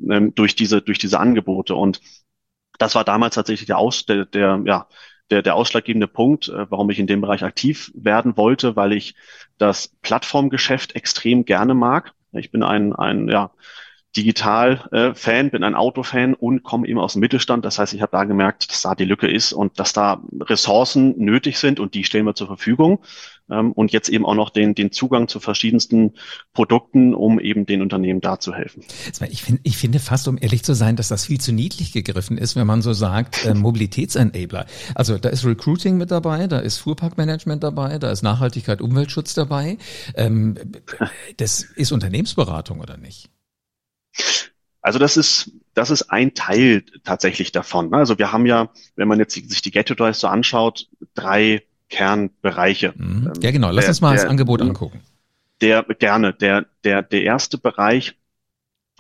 ähm, 0.01 0.35
durch 0.35 0.57
diese, 0.57 0.83
durch 0.83 0.99
diese 0.99 1.21
Angebote. 1.21 1.75
Und 1.75 2.01
das 2.79 2.95
war 2.95 3.05
damals 3.05 3.37
tatsächlich 3.37 3.67
der, 3.67 3.79
Aus, 3.79 4.07
der, 4.07 4.25
der, 4.27 4.61
ja, 4.67 4.89
der, 5.31 5.43
der 5.43 5.55
ausschlaggebende 5.55 6.09
Punkt, 6.09 6.49
äh, 6.49 6.71
warum 6.71 6.91
ich 6.91 6.99
in 6.99 7.07
dem 7.07 7.21
Bereich 7.21 7.45
aktiv 7.45 7.93
werden 7.95 8.37
wollte, 8.37 8.77
weil 8.77 8.93
ich 8.93 9.15
das 9.57 9.95
Plattformgeschäft 10.03 10.95
extrem 10.97 11.45
gerne 11.45 11.75
mag. 11.75 12.13
Ich 12.33 12.51
bin 12.51 12.63
ein, 12.63 12.95
ein 12.95 13.29
ja, 13.29 13.51
Digital-Fan, 14.17 15.51
bin 15.51 15.63
ein 15.65 15.75
Autofan 15.75 16.35
und 16.35 16.63
komme 16.63 16.89
eben 16.89 16.99
aus 16.99 17.13
dem 17.13 17.21
Mittelstand. 17.21 17.65
Das 17.65 17.79
heißt, 17.79 17.93
ich 17.93 18.01
habe 18.01 18.13
da 18.13 18.25
gemerkt, 18.25 18.71
dass 18.71 18.83
da 18.83 18.95
die 18.95 19.05
Lücke 19.05 19.29
ist 19.29 19.53
und 19.53 19.79
dass 19.79 19.93
da 19.93 20.23
Ressourcen 20.41 21.15
nötig 21.19 21.59
sind 21.59 21.79
und 21.79 21.95
die 21.95 22.05
stellen 22.05 22.25
wir 22.25 22.35
zur 22.35 22.47
Verfügung. 22.47 23.01
Ähm, 23.51 23.73
und 23.73 23.93
jetzt 23.93 24.09
eben 24.09 24.27
auch 24.27 24.35
noch 24.35 24.51
den, 24.51 24.75
den 24.75 24.93
Zugang 24.93 25.29
zu 25.29 25.41
verschiedensten 25.41 26.15
Produkten, 26.53 27.15
um 27.15 27.39
eben 27.39 27.67
den 27.67 27.83
Unternehmen 27.83 28.21
da 28.21 28.41
zu 28.41 28.55
helfen. 28.55 28.83
Ich, 29.31 29.43
find, 29.43 29.61
ich 29.63 29.77
finde 29.77 29.99
fast, 29.99 30.27
um 30.29 30.39
ehrlich 30.41 30.65
zu 30.65 30.75
sein, 30.75 30.97
dass 30.97 31.09
das 31.09 31.25
viel 31.25 31.41
zu 31.41 31.53
niedlich 31.53 31.93
gegriffen 31.93 32.39
ist, 32.39 32.57
wenn 32.57 32.67
man 32.67 32.83
so 32.83 32.93
sagt, 32.93 33.45
äh, 33.45 33.55
Mobilitätsenabler. 33.55 34.67
Also 34.95 35.19
da 35.19 35.29
ist 35.29 35.45
Recruiting 35.45 35.97
mit 35.97 36.11
dabei, 36.11 36.47
da 36.47 36.59
ist 36.59 36.79
Fuhrparkmanagement 36.79 37.63
dabei, 37.63 37.99
da 37.99 38.11
ist 38.11 38.23
Nachhaltigkeit, 38.23 38.81
Umweltschutz 38.81 39.35
dabei. 39.35 39.79
Ähm, 40.15 40.57
das 41.37 41.63
ist 41.63 41.93
Unternehmensberatung 41.93 42.81
oder 42.81 42.97
nicht? 42.97 43.31
Also 44.81 44.99
das 44.99 45.17
ist, 45.17 45.53
das 45.75 45.91
ist 45.91 46.11
ein 46.11 46.35
Teil 46.35 46.85
tatsächlich 47.05 47.53
davon. 47.53 47.93
Also 47.93 48.19
wir 48.19 48.33
haben 48.33 48.47
ja, 48.47 48.71
wenn 48.97 49.09
man 49.09 49.19
jetzt 49.19 49.35
sich 49.35 49.63
die 49.63 49.71
Ghetto 49.71 49.95
Drives 49.95 50.21
so 50.21 50.29
anschaut, 50.29 50.89
drei 51.15 51.63
Kernbereiche. 51.91 52.95
Mhm. 52.97 53.33
Ja, 53.41 53.51
genau. 53.51 53.71
Lass 53.71 53.85
der, 53.85 53.91
uns 53.91 54.01
mal 54.01 54.15
der, 54.15 54.23
das 54.23 54.31
Angebot 54.31 54.63
angucken. 54.63 55.01
Der 55.61 55.83
gerne. 55.83 56.33
Der, 56.33 56.67
der, 56.85 57.03
der 57.03 57.23
erste 57.23 57.59
Bereich 57.59 58.15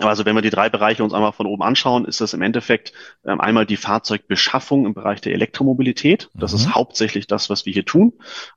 also 0.07 0.25
wenn 0.25 0.37
wir 0.37 0.43
die 0.43 0.51
drei 0.51 0.69
Bereiche 0.69 1.03
uns 1.03 1.13
einmal 1.13 1.33
von 1.33 1.47
oben 1.47 1.63
anschauen, 1.63 2.05
ist 2.05 2.21
das 2.21 2.33
im 2.33 2.43
Endeffekt 2.43 2.93
ähm, 3.25 3.41
einmal 3.41 3.67
die 3.67 3.77
Fahrzeugbeschaffung 3.77 4.87
im 4.87 4.95
Bereich 4.95 5.21
der 5.21 5.33
Elektromobilität. 5.33 6.31
Das 6.35 6.53
mhm. 6.53 6.59
ist 6.59 6.75
hauptsächlich 6.75 7.27
das, 7.27 7.51
was 7.51 7.67
wir 7.67 7.73
hier 7.73 7.85
tun. 7.85 8.13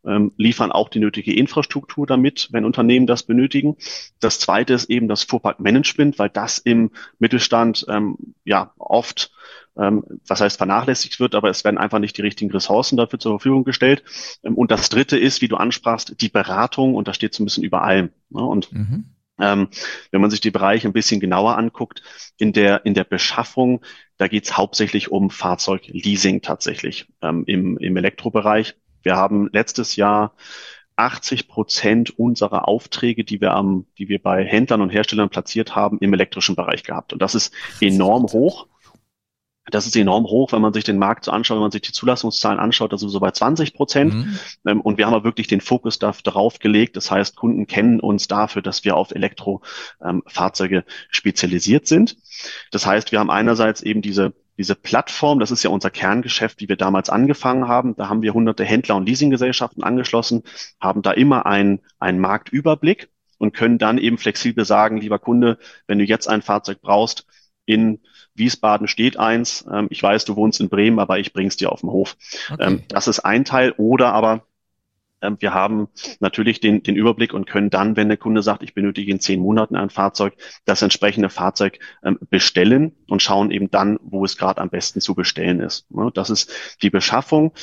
Ähm, 0.05 0.33
liefern 0.38 0.71
auch 0.71 0.89
die 0.89 1.00
nötige 1.00 1.33
Infrastruktur 1.33 2.05
damit, 2.05 2.50
wenn 2.51 2.65
Unternehmen 2.65 3.07
das 3.07 3.24
benötigen. 3.24 3.77
Das 4.19 4.39
zweite 4.39 4.74
ist 4.74 4.89
eben 4.89 5.07
das 5.07 5.24
Fuhrparkmanagement, 5.24 6.19
weil 6.19 6.29
das 6.29 6.60
im 6.60 6.91
Mittelstand 7.17 7.86
ähm, 7.89 8.17
ja 8.43 8.74
oft 8.77 9.31
ähm, 9.77 10.03
was 10.27 10.41
heißt 10.41 10.57
vernachlässigt 10.57 11.19
wird, 11.21 11.33
aber 11.33 11.50
es 11.50 11.63
werden 11.63 11.77
einfach 11.77 12.00
nicht 12.00 12.17
die 12.17 12.21
richtigen 12.21 12.51
Ressourcen 12.51 12.98
dafür 12.98 13.19
zur 13.19 13.39
Verfügung 13.39 13.63
gestellt. 13.63 14.03
Ähm, 14.43 14.55
und 14.55 14.69
das 14.69 14.89
dritte 14.89 15.17
ist, 15.17 15.41
wie 15.41 15.48
du 15.48 15.55
ansprachst, 15.55 16.21
die 16.21 16.29
Beratung 16.29 16.93
und 16.93 17.07
da 17.07 17.13
steht 17.13 17.33
so 17.33 17.41
ein 17.41 17.45
bisschen 17.45 17.63
über 17.63 17.81
allem. 17.81 18.10
Ne? 18.29 18.43
Und 18.43 18.71
mhm 18.74 19.05
ähm, 19.41 19.69
wenn 20.12 20.21
man 20.21 20.29
sich 20.29 20.41
die 20.41 20.51
Bereiche 20.51 20.88
ein 20.88 20.93
bisschen 20.93 21.19
genauer 21.19 21.57
anguckt, 21.57 22.01
in 22.38 22.53
der, 22.53 22.86
in 22.86 22.93
der 22.93 23.03
Beschaffung, 23.03 23.81
da 24.17 24.27
geht 24.27 24.45
es 24.45 24.57
hauptsächlich 24.57 25.12
um 25.12 25.29
Fahrzeugleasing 25.29 26.41
tatsächlich 26.41 27.07
ähm, 27.21 27.43
im, 27.48 27.77
im 27.77 27.98
Elektrobereich. 27.98 28.75
Wir 29.03 29.15
haben 29.15 29.50
letztes 29.51 29.95
Jahr 29.95 30.36
80 30.95 31.48
Prozent 31.48 32.19
unserer 32.19 32.67
Aufträge, 32.67 33.24
die 33.24 33.41
wir 33.41 33.53
am, 33.53 33.86
die 33.98 34.10
wir 34.10 34.21
bei 34.21 34.45
Händlern 34.45 34.81
und 34.81 34.89
Herstellern 34.89 35.29
platziert 35.29 35.75
haben, 35.75 35.98
im 36.00 36.13
elektrischen 36.13 36.55
Bereich 36.55 36.83
gehabt. 36.83 37.13
Und 37.13 37.21
das 37.21 37.33
ist 37.33 37.53
enorm 37.79 38.24
hoch. 38.24 38.67
Das 39.71 39.87
ist 39.87 39.95
enorm 39.95 40.25
hoch, 40.25 40.51
wenn 40.51 40.61
man 40.61 40.73
sich 40.73 40.83
den 40.83 40.97
Markt 40.97 41.25
so 41.25 41.31
anschaut, 41.31 41.55
wenn 41.55 41.63
man 41.63 41.71
sich 41.71 41.81
die 41.81 41.91
Zulassungszahlen 41.91 42.59
anschaut, 42.59 42.93
das 42.93 43.03
ist 43.03 43.11
so 43.11 43.19
bei 43.19 43.31
20 43.31 43.73
Prozent. 43.73 44.13
Mhm. 44.13 44.39
Ähm, 44.67 44.81
und 44.81 44.97
wir 44.97 45.05
haben 45.05 45.13
aber 45.13 45.23
wirklich 45.23 45.47
den 45.47 45.61
Fokus 45.61 45.99
darauf 45.99 46.59
gelegt. 46.59 46.95
Das 46.95 47.11
heißt, 47.11 47.35
Kunden 47.35 47.67
kennen 47.67 47.99
uns 47.99 48.27
dafür, 48.27 48.61
dass 48.61 48.83
wir 48.83 48.95
auf 48.95 49.11
Elektrofahrzeuge 49.11 50.77
ähm, 50.77 50.83
spezialisiert 51.09 51.87
sind. 51.87 52.17
Das 52.71 52.85
heißt, 52.85 53.11
wir 53.11 53.19
haben 53.19 53.31
einerseits 53.31 53.81
eben 53.81 54.01
diese 54.01 54.33
diese 54.57 54.75
Plattform, 54.75 55.39
das 55.39 55.49
ist 55.49 55.63
ja 55.63 55.71
unser 55.71 55.89
Kerngeschäft, 55.89 56.61
wie 56.61 56.69
wir 56.69 56.75
damals 56.75 57.09
angefangen 57.09 57.67
haben. 57.67 57.95
Da 57.95 58.09
haben 58.09 58.21
wir 58.21 58.35
hunderte 58.35 58.63
Händler 58.63 58.95
und 58.95 59.07
Leasinggesellschaften 59.07 59.81
angeschlossen, 59.81 60.43
haben 60.79 61.01
da 61.01 61.11
immer 61.11 61.47
einen, 61.47 61.79
einen 61.97 62.19
Marktüberblick 62.19 63.09
und 63.39 63.55
können 63.55 63.79
dann 63.79 63.97
eben 63.97 64.19
flexibel 64.19 64.63
sagen, 64.63 64.97
lieber 64.97 65.17
Kunde, 65.17 65.57
wenn 65.87 65.97
du 65.97 66.05
jetzt 66.05 66.27
ein 66.27 66.43
Fahrzeug 66.43 66.79
brauchst, 66.81 67.25
in 67.65 68.01
Wiesbaden 68.41 68.89
steht 68.89 69.17
eins. 69.17 69.65
Ähm, 69.71 69.88
ich 69.89 70.03
weiß, 70.03 70.25
du 70.25 70.36
wohnst 70.36 70.60
in 70.60 70.67
Bremen, 70.67 71.00
aber 71.00 71.19
ich 71.19 71.31
bring's 71.31 71.55
dir 71.55 71.71
auf 71.71 71.79
den 71.79 71.89
Hof. 71.89 72.17
Okay. 72.51 72.63
Ähm, 72.65 72.83
das 72.89 73.07
ist 73.07 73.19
ein 73.19 73.45
Teil. 73.45 73.74
Oder 73.77 74.13
aber 74.13 74.45
ähm, 75.21 75.38
wir 75.39 75.53
haben 75.53 75.88
natürlich 76.19 76.60
den, 76.60 76.83
den 76.83 76.95
Überblick 76.95 77.33
und 77.33 77.45
können 77.45 77.69
dann, 77.69 77.95
wenn 77.95 78.10
der 78.10 78.17
Kunde 78.17 78.41
sagt, 78.41 78.63
ich 78.63 78.74
benötige 78.74 79.12
in 79.12 79.19
zehn 79.19 79.39
Monaten 79.39 79.75
ein 79.75 79.89
Fahrzeug, 79.89 80.33
das 80.65 80.81
entsprechende 80.81 81.29
Fahrzeug 81.29 81.79
ähm, 82.03 82.19
bestellen 82.29 82.95
und 83.07 83.21
schauen 83.21 83.51
eben 83.51 83.69
dann, 83.71 84.00
wo 84.01 84.25
es 84.25 84.38
gerade 84.38 84.60
am 84.60 84.69
besten 84.69 85.01
zu 85.01 85.15
bestellen 85.15 85.60
ist. 85.62 85.88
Das 86.13 86.29
ist 86.29 86.51
die 86.81 86.89
Beschaffung. 86.89 87.53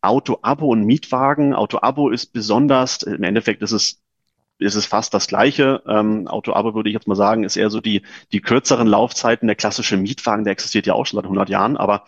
Auto-Abo 0.00 0.68
und 0.68 0.84
Mietwagen. 0.84 1.54
Auto-Abo 1.54 2.10
ist 2.10 2.32
besonders, 2.32 3.02
im 3.02 3.24
Endeffekt 3.24 3.62
ist 3.62 3.72
es 3.72 4.00
ist 4.58 4.74
es 4.74 4.86
fast 4.86 5.14
das 5.14 5.28
Gleiche. 5.28 5.82
Ähm, 5.86 6.26
Auto-Abo 6.26 6.74
würde 6.74 6.88
ich 6.88 6.94
jetzt 6.94 7.08
mal 7.08 7.14
sagen, 7.14 7.44
ist 7.44 7.56
eher 7.56 7.70
so 7.70 7.80
die, 7.80 8.02
die 8.32 8.40
kürzeren 8.40 8.86
Laufzeiten. 8.86 9.46
Der 9.46 9.56
klassische 9.56 9.96
Mietwagen, 9.96 10.44
der 10.44 10.52
existiert 10.52 10.86
ja 10.86 10.94
auch 10.94 11.06
schon 11.06 11.18
seit 11.18 11.24
100 11.24 11.48
Jahren, 11.48 11.76
aber 11.76 12.04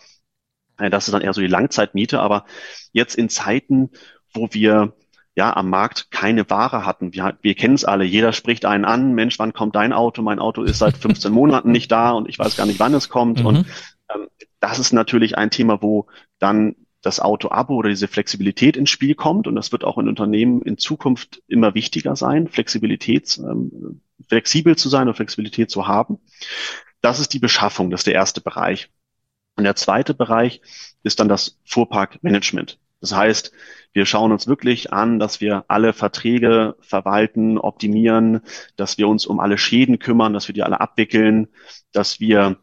äh, 0.79 0.91
das 0.91 1.07
ist 1.07 1.15
dann 1.15 1.23
eher 1.23 1.33
so 1.33 1.41
die 1.41 1.47
Langzeitmiete. 1.47 2.21
Aber 2.21 2.45
jetzt 2.93 3.15
in 3.15 3.29
Zeiten, 3.29 3.91
wo 4.35 4.49
wir 4.51 4.95
ja 5.37 5.57
am 5.57 5.71
Markt 5.71 6.11
keine 6.11 6.49
Ware 6.51 6.85
hatten. 6.85 7.15
Wir, 7.15 7.39
wir 7.41 7.55
kennen 7.55 7.75
es 7.75 7.85
alle. 7.85 8.05
Jeder 8.05 8.33
spricht 8.33 8.65
einen 8.65 8.85
an. 8.85 9.15
Mensch, 9.15 9.39
wann 9.39 9.53
kommt 9.53 9.77
dein 9.77 9.93
Auto? 9.93 10.23
Mein 10.23 10.41
Auto 10.41 10.63
ist 10.63 10.79
seit 10.79 10.97
15 10.97 11.33
Monaten 11.33 11.71
nicht 11.71 11.91
da 11.93 12.11
und 12.11 12.29
ich 12.29 12.39
weiß 12.39 12.57
gar 12.57 12.67
nicht, 12.67 12.81
wann 12.81 12.95
es 12.95 13.09
kommt. 13.09 13.41
Mhm. 13.41 13.47
Und 13.47 13.57
ähm, 14.15 14.29
das 14.59 14.79
ist 14.79 14.93
natürlich 14.93 15.39
ein 15.39 15.51
Thema, 15.51 15.83
wo 15.83 16.07
dann 16.39 16.75
das 17.03 17.21
Auto-Abo 17.21 17.75
oder 17.75 17.89
diese 17.89 18.09
Flexibilität 18.09 18.77
ins 18.77 18.91
Spiel 18.91 19.15
kommt. 19.15 19.47
Und 19.47 19.57
das 19.57 19.73
wird 19.73 19.85
auch 19.85 19.99
in 19.99 20.09
Unternehmen 20.09 20.63
in 20.63 20.79
Zukunft 20.79 21.43
immer 21.49 21.75
wichtiger 21.75 22.17
sein, 22.17 22.49
Flexibilität, 22.49 23.39
ähm, 23.39 24.01
flexibel 24.29 24.77
zu 24.77 24.89
sein 24.89 25.09
und 25.09 25.15
Flexibilität 25.15 25.71
zu 25.71 25.87
haben. 25.87 26.19
Das 27.01 27.21
ist 27.21 27.33
die 27.33 27.39
Beschaffung, 27.39 27.91
das 27.91 28.01
ist 28.01 28.07
der 28.07 28.15
erste 28.15 28.41
Bereich. 28.41 28.91
Und 29.57 29.65
der 29.65 29.77
zweite 29.77 30.15
Bereich 30.15 30.61
ist 31.03 31.21
dann 31.21 31.29
das 31.29 31.59
Fuhrparkmanagement. 31.65 32.79
Das 33.01 33.15
heißt, 33.15 33.53
wir 33.93 34.05
schauen 34.05 34.31
uns 34.31 34.47
wirklich 34.47 34.93
an, 34.93 35.19
dass 35.19 35.41
wir 35.41 35.65
alle 35.69 35.95
Verträge 35.95 36.77
verwalten, 36.81 37.59
optimieren, 37.59 38.43
dass 38.77 38.99
wir 38.99 39.09
uns 39.09 39.27
um 39.27 39.41
alle 39.41 39.59
Schäden 39.59 39.99
kümmern, 39.99 40.35
dass 40.35 40.49
wir 40.49 40.55
die 40.55 40.63
alle 40.63 40.81
abwickeln, 40.81 41.49
dass 41.93 42.21
wir 42.21 42.59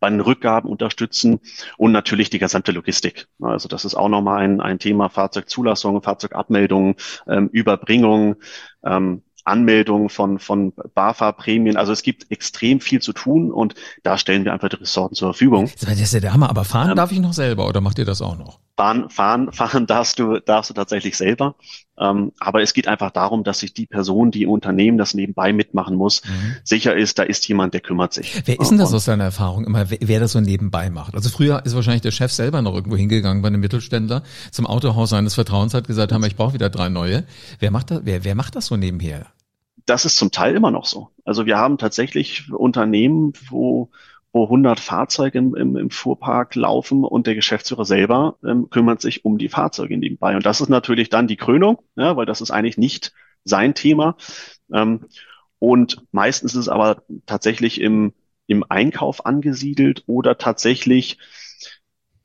bei 0.00 0.10
den 0.10 0.20
Rückgaben 0.20 0.70
unterstützen 0.70 1.40
und 1.76 1.92
natürlich 1.92 2.30
die 2.30 2.38
gesamte 2.38 2.72
Logistik. 2.72 3.28
Also 3.40 3.68
das 3.68 3.84
ist 3.84 3.94
auch 3.94 4.08
nochmal 4.08 4.42
ein, 4.42 4.60
ein 4.60 4.78
Thema 4.78 5.08
Fahrzeugzulassung, 5.08 6.02
Fahrzeugabmeldung, 6.02 6.96
ähm, 7.26 7.48
Überbringung, 7.48 8.36
ähm, 8.84 9.22
Anmeldung 9.44 10.08
von, 10.08 10.38
von 10.38 10.72
BAFA-Prämien. 10.94 11.76
Also 11.76 11.92
es 11.92 12.02
gibt 12.02 12.30
extrem 12.30 12.80
viel 12.80 13.00
zu 13.00 13.12
tun 13.12 13.52
und 13.52 13.74
da 14.02 14.18
stellen 14.18 14.44
wir 14.44 14.52
einfach 14.52 14.68
die 14.68 14.76
Ressourcen 14.76 15.14
zur 15.14 15.32
Verfügung. 15.32 15.70
Das 15.80 16.00
ist 16.00 16.12
ja 16.12 16.20
der 16.20 16.32
Hammer, 16.32 16.50
aber 16.50 16.64
fahren 16.64 16.90
ähm, 16.90 16.96
darf 16.96 17.12
ich 17.12 17.20
noch 17.20 17.32
selber 17.32 17.68
oder 17.68 17.80
macht 17.80 17.98
ihr 17.98 18.04
das 18.04 18.20
auch 18.20 18.36
noch? 18.36 18.58
Fahren, 18.76 19.08
fahren, 19.10 19.52
fahren 19.52 19.86
darfst 19.86 20.18
du, 20.18 20.38
darfst 20.40 20.70
du 20.70 20.74
tatsächlich 20.74 21.16
selber. 21.16 21.54
Ähm, 21.98 22.32
aber 22.38 22.60
es 22.60 22.74
geht 22.74 22.88
einfach 22.88 23.10
darum, 23.10 23.42
dass 23.42 23.60
sich 23.60 23.72
die 23.72 23.86
Person, 23.86 24.30
die 24.30 24.42
im 24.42 24.50
Unternehmen 24.50 24.98
das 24.98 25.14
nebenbei 25.14 25.52
mitmachen 25.52 25.96
muss, 25.96 26.22
mhm. 26.24 26.56
sicher 26.62 26.94
ist, 26.94 27.18
da 27.18 27.22
ist 27.22 27.48
jemand, 27.48 27.72
der 27.72 27.80
kümmert 27.80 28.12
sich. 28.12 28.42
Wer 28.44 28.60
ist 28.60 28.70
denn 28.70 28.78
das 28.78 28.92
aus 28.92 29.06
deiner 29.06 29.24
Erfahrung 29.24 29.64
immer, 29.64 29.90
wer, 29.90 29.98
wer 30.02 30.20
das 30.20 30.32
so 30.32 30.40
nebenbei 30.40 30.90
macht? 30.90 31.14
Also 31.14 31.30
früher 31.30 31.64
ist 31.64 31.74
wahrscheinlich 31.74 32.02
der 32.02 32.10
Chef 32.10 32.32
selber 32.32 32.60
noch 32.60 32.74
irgendwo 32.74 32.96
hingegangen 32.96 33.40
bei 33.42 33.48
einem 33.48 33.60
Mittelständler 33.60 34.22
zum 34.50 34.66
Autohaus 34.66 35.10
seines 35.10 35.34
Vertrauens 35.34 35.72
hat 35.72 35.86
gesagt, 35.86 36.12
haben 36.12 36.24
ich 36.24 36.36
brauche 36.36 36.54
wieder 36.54 36.68
drei 36.68 36.88
neue. 36.88 37.24
Wer 37.58 37.70
macht 37.70 37.90
das, 37.90 38.00
wer, 38.04 38.24
wer 38.24 38.34
macht 38.34 38.56
das 38.56 38.66
so 38.66 38.76
nebenher? 38.76 39.26
Das 39.86 40.04
ist 40.04 40.16
zum 40.16 40.32
Teil 40.32 40.54
immer 40.56 40.70
noch 40.70 40.84
so. 40.84 41.10
Also 41.24 41.46
wir 41.46 41.56
haben 41.56 41.78
tatsächlich 41.78 42.52
Unternehmen, 42.52 43.32
wo 43.48 43.90
wo 44.36 44.44
100 44.44 44.78
Fahrzeuge 44.78 45.38
im, 45.38 45.54
im, 45.56 45.76
im 45.76 45.90
Fuhrpark 45.90 46.54
laufen 46.54 47.04
und 47.04 47.26
der 47.26 47.34
Geschäftsführer 47.34 47.86
selber 47.86 48.36
ähm, 48.44 48.68
kümmert 48.68 49.00
sich 49.00 49.24
um 49.24 49.38
die 49.38 49.48
Fahrzeuge 49.48 49.96
nebenbei. 49.96 50.36
Und 50.36 50.44
das 50.44 50.60
ist 50.60 50.68
natürlich 50.68 51.08
dann 51.08 51.26
die 51.26 51.36
Krönung, 51.36 51.78
ja, 51.96 52.16
weil 52.16 52.26
das 52.26 52.42
ist 52.42 52.50
eigentlich 52.50 52.76
nicht 52.76 53.14
sein 53.44 53.74
Thema. 53.74 54.16
Ähm, 54.72 55.06
und 55.58 56.02
meistens 56.12 56.52
ist 56.52 56.60
es 56.60 56.68
aber 56.68 57.02
tatsächlich 57.24 57.80
im, 57.80 58.12
im 58.46 58.62
Einkauf 58.68 59.24
angesiedelt 59.24 60.04
oder 60.06 60.36
tatsächlich 60.36 61.18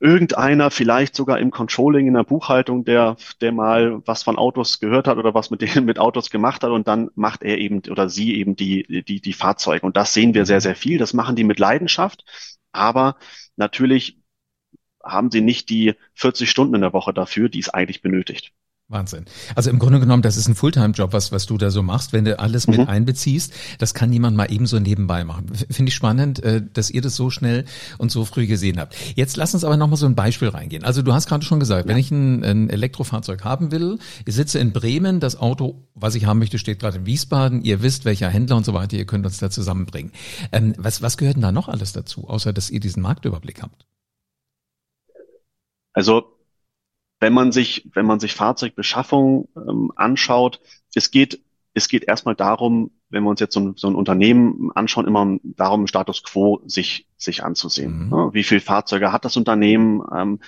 irgendeiner 0.02 0.72
vielleicht 0.72 1.14
sogar 1.14 1.38
im 1.38 1.52
Controlling, 1.52 2.08
in 2.08 2.14
der 2.14 2.24
Buchhaltung, 2.24 2.84
der, 2.84 3.16
der 3.40 3.52
mal 3.52 4.02
was 4.04 4.24
von 4.24 4.36
Autos 4.36 4.80
gehört 4.80 5.06
hat 5.06 5.16
oder 5.16 5.32
was 5.32 5.50
mit 5.50 5.62
denen 5.62 5.84
mit 5.86 6.00
Autos 6.00 6.30
gemacht 6.30 6.64
hat 6.64 6.70
und 6.70 6.88
dann 6.88 7.10
macht 7.14 7.42
er 7.44 7.58
eben 7.58 7.82
oder 7.88 8.08
sie 8.08 8.34
eben 8.34 8.56
die, 8.56 9.04
die, 9.04 9.20
die 9.20 9.32
Fahrzeuge. 9.32 9.86
Und 9.86 9.96
das 9.96 10.12
sehen 10.12 10.34
wir 10.34 10.44
sehr, 10.44 10.60
sehr 10.60 10.74
viel. 10.74 10.98
Das 10.98 11.14
machen 11.14 11.36
die 11.36 11.44
mit 11.44 11.60
Leidenschaft. 11.60 12.24
Aber 12.72 13.16
natürlich 13.56 14.18
haben 15.04 15.30
sie 15.30 15.40
nicht 15.40 15.70
die 15.70 15.94
40 16.14 16.50
Stunden 16.50 16.74
in 16.74 16.80
der 16.80 16.92
Woche 16.92 17.14
dafür, 17.14 17.48
die 17.48 17.60
es 17.60 17.68
eigentlich 17.68 18.02
benötigt. 18.02 18.52
Wahnsinn. 18.88 19.24
Also 19.54 19.70
im 19.70 19.78
Grunde 19.78 20.00
genommen, 20.00 20.22
das 20.22 20.36
ist 20.36 20.48
ein 20.48 20.54
Fulltime-Job, 20.54 21.12
was, 21.12 21.32
was 21.32 21.46
du 21.46 21.56
da 21.56 21.70
so 21.70 21.82
machst, 21.82 22.12
wenn 22.12 22.24
du 22.24 22.38
alles 22.38 22.66
mit 22.66 22.78
mhm. 22.78 22.88
einbeziehst. 22.88 23.52
Das 23.78 23.94
kann 23.94 24.10
niemand 24.10 24.36
mal 24.36 24.52
eben 24.52 24.66
so 24.66 24.78
nebenbei 24.78 25.24
machen. 25.24 25.46
Finde 25.70 25.90
ich 25.90 25.94
spannend, 25.94 26.42
äh, 26.42 26.62
dass 26.72 26.90
ihr 26.90 27.00
das 27.00 27.16
so 27.16 27.30
schnell 27.30 27.64
und 27.98 28.10
so 28.10 28.24
früh 28.24 28.46
gesehen 28.46 28.78
habt. 28.78 28.94
Jetzt 29.16 29.36
lass 29.36 29.54
uns 29.54 29.64
aber 29.64 29.76
nochmal 29.76 29.96
so 29.96 30.06
ein 30.06 30.14
Beispiel 30.14 30.48
reingehen. 30.48 30.84
Also 30.84 31.02
du 31.02 31.12
hast 31.14 31.26
gerade 31.26 31.44
schon 31.44 31.58
gesagt, 31.58 31.86
ja. 31.86 31.90
wenn 31.90 31.98
ich 31.98 32.10
ein, 32.10 32.44
ein 32.44 32.70
Elektrofahrzeug 32.70 33.44
haben 33.44 33.72
will, 33.72 33.98
ich 34.26 34.34
sitze 34.34 34.58
in 34.58 34.72
Bremen, 34.72 35.20
das 35.20 35.36
Auto, 35.36 35.88
was 35.94 36.14
ich 36.14 36.26
haben 36.26 36.38
möchte, 36.38 36.58
steht 36.58 36.78
gerade 36.80 36.98
in 36.98 37.06
Wiesbaden, 37.06 37.62
ihr 37.62 37.82
wisst, 37.82 38.04
welcher 38.04 38.28
Händler 38.28 38.56
und 38.56 38.66
so 38.66 38.74
weiter, 38.74 38.96
ihr 38.96 39.06
könnt 39.06 39.24
uns 39.24 39.38
da 39.38 39.50
zusammenbringen. 39.50 40.12
Ähm, 40.52 40.74
was, 40.76 41.00
was 41.02 41.16
gehört 41.16 41.36
denn 41.36 41.42
da 41.42 41.52
noch 41.52 41.68
alles 41.68 41.92
dazu, 41.92 42.28
außer 42.28 42.52
dass 42.52 42.70
ihr 42.70 42.80
diesen 42.80 43.02
Marktüberblick 43.02 43.62
habt? 43.62 43.86
Also 45.94 46.31
wenn 47.22 47.32
man 47.32 47.52
sich, 47.52 47.88
wenn 47.94 48.04
man 48.04 48.18
sich 48.18 48.34
Fahrzeugbeschaffung 48.34 49.48
ähm, 49.56 49.92
anschaut, 49.94 50.60
es 50.92 51.12
geht, 51.12 51.40
es 51.72 51.88
geht 51.88 52.02
erstmal 52.02 52.34
darum, 52.34 52.90
wenn 53.10 53.22
wir 53.22 53.30
uns 53.30 53.38
jetzt 53.38 53.54
so 53.54 53.60
ein, 53.60 53.74
so 53.76 53.86
ein 53.86 53.94
Unternehmen 53.94 54.72
anschauen, 54.74 55.06
immer 55.06 55.38
darum, 55.44 55.86
Status 55.86 56.24
quo 56.24 56.60
sich, 56.66 57.06
sich 57.16 57.44
anzusehen. 57.44 58.08
Mhm. 58.08 58.34
Wie 58.34 58.42
viele 58.42 58.60
Fahrzeuge 58.60 59.12
hat 59.12 59.24
das 59.24 59.36
Unternehmen? 59.36 60.02
Ähm, 60.12 60.40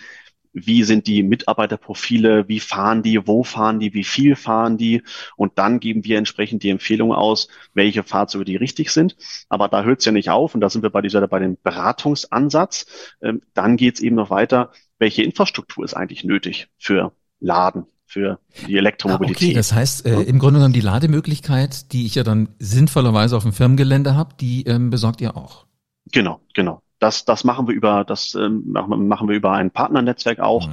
wie 0.55 0.85
sind 0.85 1.07
die 1.07 1.23
Mitarbeiterprofile, 1.23 2.49
wie 2.49 2.61
fahren 2.61 3.03
die, 3.03 3.27
wo 3.27 3.43
fahren 3.43 3.81
die, 3.81 3.93
wie 3.93 4.05
viel 4.05 4.37
fahren 4.37 4.79
die 4.79 5.03
und 5.37 5.59
dann 5.59 5.81
geben 5.81 6.05
wir 6.05 6.17
entsprechend 6.17 6.63
die 6.63 6.71
Empfehlung 6.71 7.13
aus, 7.13 7.49
welche 7.75 8.05
Fahrzeuge 8.05 8.45
die 8.45 8.57
richtig 8.57 8.91
sind. 8.91 9.17
Aber 9.49 9.69
da 9.69 9.83
hört 9.83 9.99
es 9.99 10.05
ja 10.05 10.13
nicht 10.13 10.31
auf 10.31 10.55
und 10.55 10.61
da 10.61 10.71
sind 10.71 10.83
wir 10.83 10.91
bei 10.91 11.03
dieser 11.03 11.27
bei 11.27 11.41
dem 11.41 11.59
Beratungsansatz. 11.63 12.87
Ähm, 13.21 13.43
dann 13.53 13.77
geht 13.77 13.97
es 13.97 14.01
eben 14.01 14.17
noch 14.17 14.31
weiter, 14.31 14.71
welche 14.99 15.23
Infrastruktur 15.23 15.85
ist 15.85 15.95
eigentlich 15.95 16.25
nötig 16.25 16.69
für 16.79 17.13
Laden, 17.41 17.87
für 18.07 18.39
die 18.67 18.77
Elektromobilität. 18.77 19.43
Ah, 19.43 19.47
okay, 19.47 19.55
das 19.55 19.73
heißt, 19.73 20.07
äh, 20.07 20.23
im 20.23 20.39
Grunde 20.39 20.59
genommen 20.61 20.73
die 20.73 20.81
Lademöglichkeit, 20.81 21.93
die 21.93 22.07
ich 22.07 22.15
ja 22.15 22.23
dann 22.23 22.51
sinnvollerweise 22.61 23.37
auf 23.37 23.43
dem 23.43 23.53
Firmengelände 23.53 24.15
habe, 24.15 24.35
die 24.41 24.63
ähm, 24.65 24.91
besorgt 24.91 25.21
ihr 25.21 25.37
auch. 25.37 25.67
Genau, 26.13 26.41
genau. 26.55 26.84
Das, 27.05 27.27
das 27.27 27.45
machen 27.45 27.69
wir 27.69 27.75
über, 27.75 28.03
das 28.05 28.35
ähm, 28.35 28.63
machen 28.65 29.29
wir 29.29 29.37
über 29.37 29.53
ein 29.53 29.71
Partnernetzwerk 29.71 30.41
auch. 30.41 30.69
Mhm. 30.69 30.73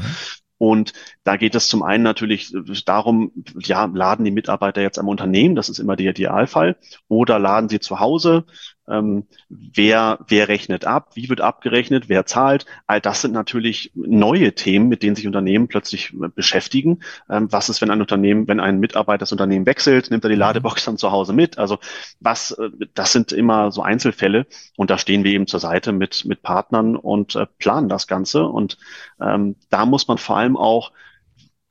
Und 0.57 0.93
da 1.25 1.35
geht 1.35 1.55
es 1.55 1.67
zum 1.67 1.83
einen 1.83 2.03
natürlich 2.05 2.55
darum, 2.85 3.33
ja, 3.59 3.83
laden 3.85 4.23
die 4.23 4.31
Mitarbeiter 4.31 4.81
jetzt 4.81 4.97
am 4.97 5.09
Unternehmen, 5.09 5.55
das 5.55 5.67
ist 5.67 5.79
immer 5.79 5.97
der 5.97 6.11
Idealfall, 6.11 6.77
oder 7.09 7.37
laden 7.37 7.67
sie 7.67 7.81
zu 7.81 7.99
Hause, 7.99 8.45
ähm, 8.91 9.23
wer, 9.49 10.19
wer 10.27 10.47
rechnet 10.47 10.85
ab, 10.85 11.11
wie 11.15 11.29
wird 11.29 11.41
abgerechnet, 11.41 12.09
wer 12.09 12.25
zahlt. 12.25 12.65
All 12.87 13.01
das 13.01 13.21
sind 13.21 13.33
natürlich 13.33 13.91
neue 13.95 14.53
Themen, 14.53 14.89
mit 14.89 15.03
denen 15.03 15.15
sich 15.15 15.27
Unternehmen 15.27 15.67
plötzlich 15.67 16.13
äh, 16.13 16.27
beschäftigen. 16.27 16.99
Ähm, 17.29 17.51
was 17.51 17.69
ist, 17.69 17.81
wenn 17.81 17.91
ein 17.91 18.01
Unternehmen, 18.01 18.47
wenn 18.47 18.59
ein 18.59 18.79
Mitarbeiter 18.79 19.19
das 19.19 19.31
Unternehmen 19.31 19.65
wechselt, 19.65 20.11
nimmt 20.11 20.23
er 20.25 20.29
die 20.29 20.35
mhm. 20.35 20.41
Ladebox 20.41 20.85
dann 20.85 20.97
zu 20.97 21.11
Hause 21.11 21.33
mit? 21.33 21.57
Also 21.57 21.79
was, 22.19 22.51
äh, 22.51 22.69
das 22.93 23.11
sind 23.11 23.31
immer 23.31 23.71
so 23.71 23.81
Einzelfälle 23.81 24.45
und 24.77 24.89
da 24.89 24.97
stehen 24.97 25.23
wir 25.23 25.31
eben 25.31 25.47
zur 25.47 25.59
Seite 25.59 25.91
mit, 25.91 26.25
mit 26.25 26.41
Partnern 26.41 26.95
und 26.95 27.35
äh, 27.35 27.45
planen 27.59 27.89
das 27.89 28.07
Ganze. 28.07 28.45
Und 28.45 28.77
ähm, 29.21 29.55
da 29.69 29.85
muss 29.85 30.07
man 30.07 30.17
vor 30.17 30.37
allem 30.37 30.57
auch 30.57 30.91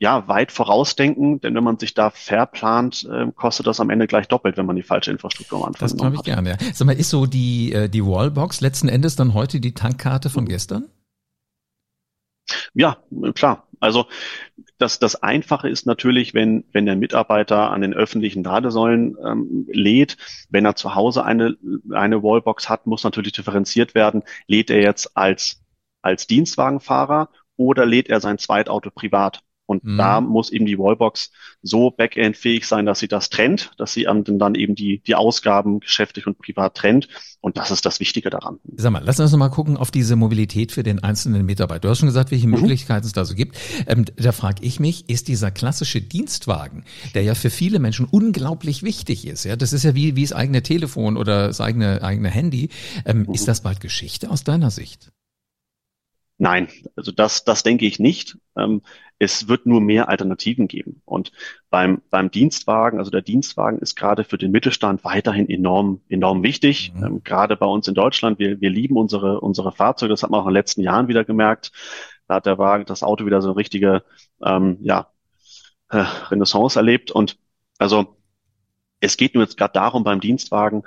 ja, 0.01 0.27
weit 0.29 0.51
vorausdenken, 0.51 1.43
denn 1.43 1.55
wenn 1.55 1.63
man 1.63 1.79
sich 1.79 1.93
da 1.93 2.09
verplant, 2.09 3.07
äh, 3.13 3.31
kostet 3.33 3.67
das 3.67 3.81
am 3.81 3.91
Ende 3.91 4.07
gleich 4.07 4.29
doppelt, 4.29 4.57
wenn 4.57 4.65
man 4.65 4.75
die 4.75 4.83
falsche 4.83 5.11
Infrastruktur 5.11 5.59
am 5.59 5.65
Anfang 5.65 5.89
Das 5.89 5.97
glaube 5.97 6.17
ich 6.17 6.23
gerne, 6.23 6.51
ja. 6.51 6.57
Sag 6.73 6.87
mal, 6.87 6.97
ist 6.97 7.11
so 7.11 7.27
die, 7.27 7.73
äh, 7.75 7.89
die 7.91 8.05
Wallbox 8.05 8.63
letzten 8.63 8.89
Endes 8.89 9.15
dann 9.15 9.35
heute 9.35 9.61
die 9.61 9.75
Tankkarte 9.75 10.31
von 10.31 10.47
gestern? 10.47 10.87
Ja, 12.73 12.97
klar. 13.35 13.69
Also 13.79 14.07
das, 14.79 14.99
das 14.99 15.23
Einfache 15.23 15.69
ist 15.69 15.87
natürlich, 15.87 16.33
wenn, 16.33 16.65
wenn 16.73 16.87
der 16.87 16.97
Mitarbeiter 16.97 17.71
an 17.71 17.83
den 17.83 17.93
öffentlichen 17.93 18.43
Ladesäulen 18.43 19.17
ähm, 19.23 19.67
lädt, 19.71 20.17
wenn 20.49 20.65
er 20.65 20.77
zu 20.77 20.95
Hause 20.95 21.27
eine, 21.27 21.57
eine 21.93 22.23
Wallbox 22.23 22.71
hat, 22.71 22.87
muss 22.87 23.05
natürlich 23.05 23.33
differenziert 23.33 23.95
werden, 23.95 24.23
lädt 24.47 24.71
er 24.71 24.81
jetzt 24.81 25.15
als, 25.17 25.63
als 26.01 26.27
Dienstwagenfahrer 26.27 27.29
oder 27.57 27.85
lädt 27.85 28.09
er 28.09 28.21
sein 28.21 28.39
Zweitauto 28.39 28.91
privat. 28.91 29.43
Und 29.71 29.85
mhm. 29.85 29.99
da 29.99 30.21
muss 30.21 30.51
eben 30.51 30.67
die 30.67 30.81
Wallbox 30.81 31.31
so 31.63 31.93
backend-fähig 31.93 32.67
sein, 32.67 32.87
dass 32.87 32.99
sie 32.99 33.07
das 33.07 33.31
trennt, 33.31 33.71
dass 33.79 33.93
sie 33.93 34.03
dann 34.03 34.57
eben 34.57 34.75
die, 34.75 34.99
die 34.99 35.15
Ausgaben 35.15 35.79
geschäftlich 35.79 36.27
und 36.27 36.39
privat 36.39 36.75
trennt. 36.75 37.07
Und 37.41 37.57
das 37.57 37.71
ist 37.71 37.87
das 37.87 38.01
Wichtige 38.01 38.31
daran. 38.31 38.59
Sag 38.75 38.91
mal, 38.91 39.01
lass 39.05 39.21
uns 39.21 39.31
noch 39.31 39.39
mal 39.39 39.49
gucken 39.49 39.77
auf 39.77 39.93
diese 39.93 40.17
Mobilität 40.17 40.73
für 40.73 40.83
den 40.83 41.05
einzelnen 41.05 41.47
Mitarbeiter. 41.47 41.83
Du 41.83 41.89
hast 41.91 42.01
schon 42.01 42.09
gesagt, 42.09 42.33
welche 42.33 42.49
mhm. 42.49 42.63
Möglichkeiten 42.63 43.07
es 43.07 43.13
da 43.13 43.25
so 43.25 43.37
gibt. 43.37 43.57
Ähm, 43.87 44.07
da 44.17 44.33
frage 44.33 44.65
ich 44.65 44.81
mich, 44.81 45.09
ist 45.09 45.29
dieser 45.29 45.53
klassische 45.53 46.01
Dienstwagen, 46.01 46.85
der 47.15 47.23
ja 47.23 47.37
für 47.37 47.51
viele 47.51 47.79
Menschen 47.79 48.07
unglaublich 48.07 48.83
wichtig 48.83 49.25
ist, 49.25 49.45
ja, 49.45 49.55
das 49.55 49.73
ist 49.73 49.85
ja 49.85 49.95
wie, 49.95 50.17
wie 50.17 50.23
das 50.23 50.33
eigene 50.33 50.65
Telefon 50.65 51.17
oder 51.17 51.47
das 51.47 51.61
eigene, 51.61 52.03
eigene 52.03 52.29
Handy, 52.29 52.71
ähm, 53.05 53.27
mhm. 53.29 53.35
ist 53.35 53.47
das 53.47 53.61
bald 53.61 53.81
Geschichte 53.81 54.31
aus 54.31 54.43
deiner 54.43 54.73
Sicht? 54.73 55.13
Nein, 56.43 56.69
also 56.97 57.13
das, 57.13 57.45
das 57.45 57.63
denke 57.63 57.85
ich 57.85 57.99
nicht. 57.99 58.39
Ähm, 58.57 58.81
es 59.21 59.49
wird 59.49 59.67
nur 59.67 59.83
mehr 59.83 60.09
Alternativen 60.09 60.67
geben. 60.67 61.03
Und 61.05 61.31
beim, 61.69 62.01
beim 62.09 62.31
Dienstwagen, 62.31 62.99
also 62.99 63.11
der 63.11 63.21
Dienstwagen 63.21 63.79
ist 63.79 63.95
gerade 63.95 64.25
für 64.25 64.39
den 64.39 64.51
Mittelstand 64.51 65.05
weiterhin 65.05 65.49
enorm, 65.49 66.01
enorm 66.09 66.43
wichtig. 66.43 66.93
Mhm. 66.95 67.05
Ähm, 67.05 67.23
gerade 67.23 67.55
bei 67.57 67.67
uns 67.67 67.87
in 67.87 67.95
Deutschland, 67.95 68.39
wir, 68.39 68.63
wir 68.63 68.71
lieben 68.71 68.97
unsere, 68.97 69.41
unsere 69.41 69.73
Fahrzeuge. 69.73 70.15
Das 70.15 70.23
hat 70.23 70.31
man 70.31 70.41
auch 70.41 70.47
in 70.47 70.51
den 70.51 70.55
letzten 70.55 70.81
Jahren 70.81 71.07
wieder 71.07 71.25
gemerkt. 71.25 71.71
Da 72.29 72.37
hat 72.37 72.47
der 72.47 72.57
Wagen, 72.57 72.87
das 72.87 73.03
Auto 73.03 73.27
wieder 73.27 73.43
so 73.43 73.51
eine 73.51 73.57
richtige, 73.57 74.03
ähm, 74.43 74.79
ja, 74.81 75.11
äh, 75.91 75.99
Renaissance 76.31 76.79
erlebt. 76.79 77.11
Und 77.11 77.37
also, 77.77 78.17
es 79.01 79.19
geht 79.19 79.35
nur 79.35 79.45
jetzt 79.45 79.59
gerade 79.59 79.75
darum 79.75 80.03
beim 80.03 80.21
Dienstwagen, 80.21 80.83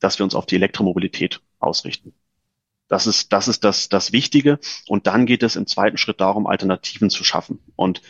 dass 0.00 0.18
wir 0.18 0.24
uns 0.24 0.34
auf 0.34 0.46
die 0.46 0.56
Elektromobilität 0.56 1.40
ausrichten. 1.60 2.14
Das 2.94 3.08
ist, 3.08 3.32
das 3.32 3.48
ist 3.48 3.64
das, 3.64 3.88
das 3.88 4.12
Wichtige. 4.12 4.60
Und 4.86 5.08
dann 5.08 5.26
geht 5.26 5.42
es 5.42 5.56
im 5.56 5.66
zweiten 5.66 5.96
Schritt 5.96 6.20
darum, 6.20 6.46
Alternativen 6.46 7.10
zu 7.10 7.24
schaffen. 7.24 7.58
Und 7.74 8.02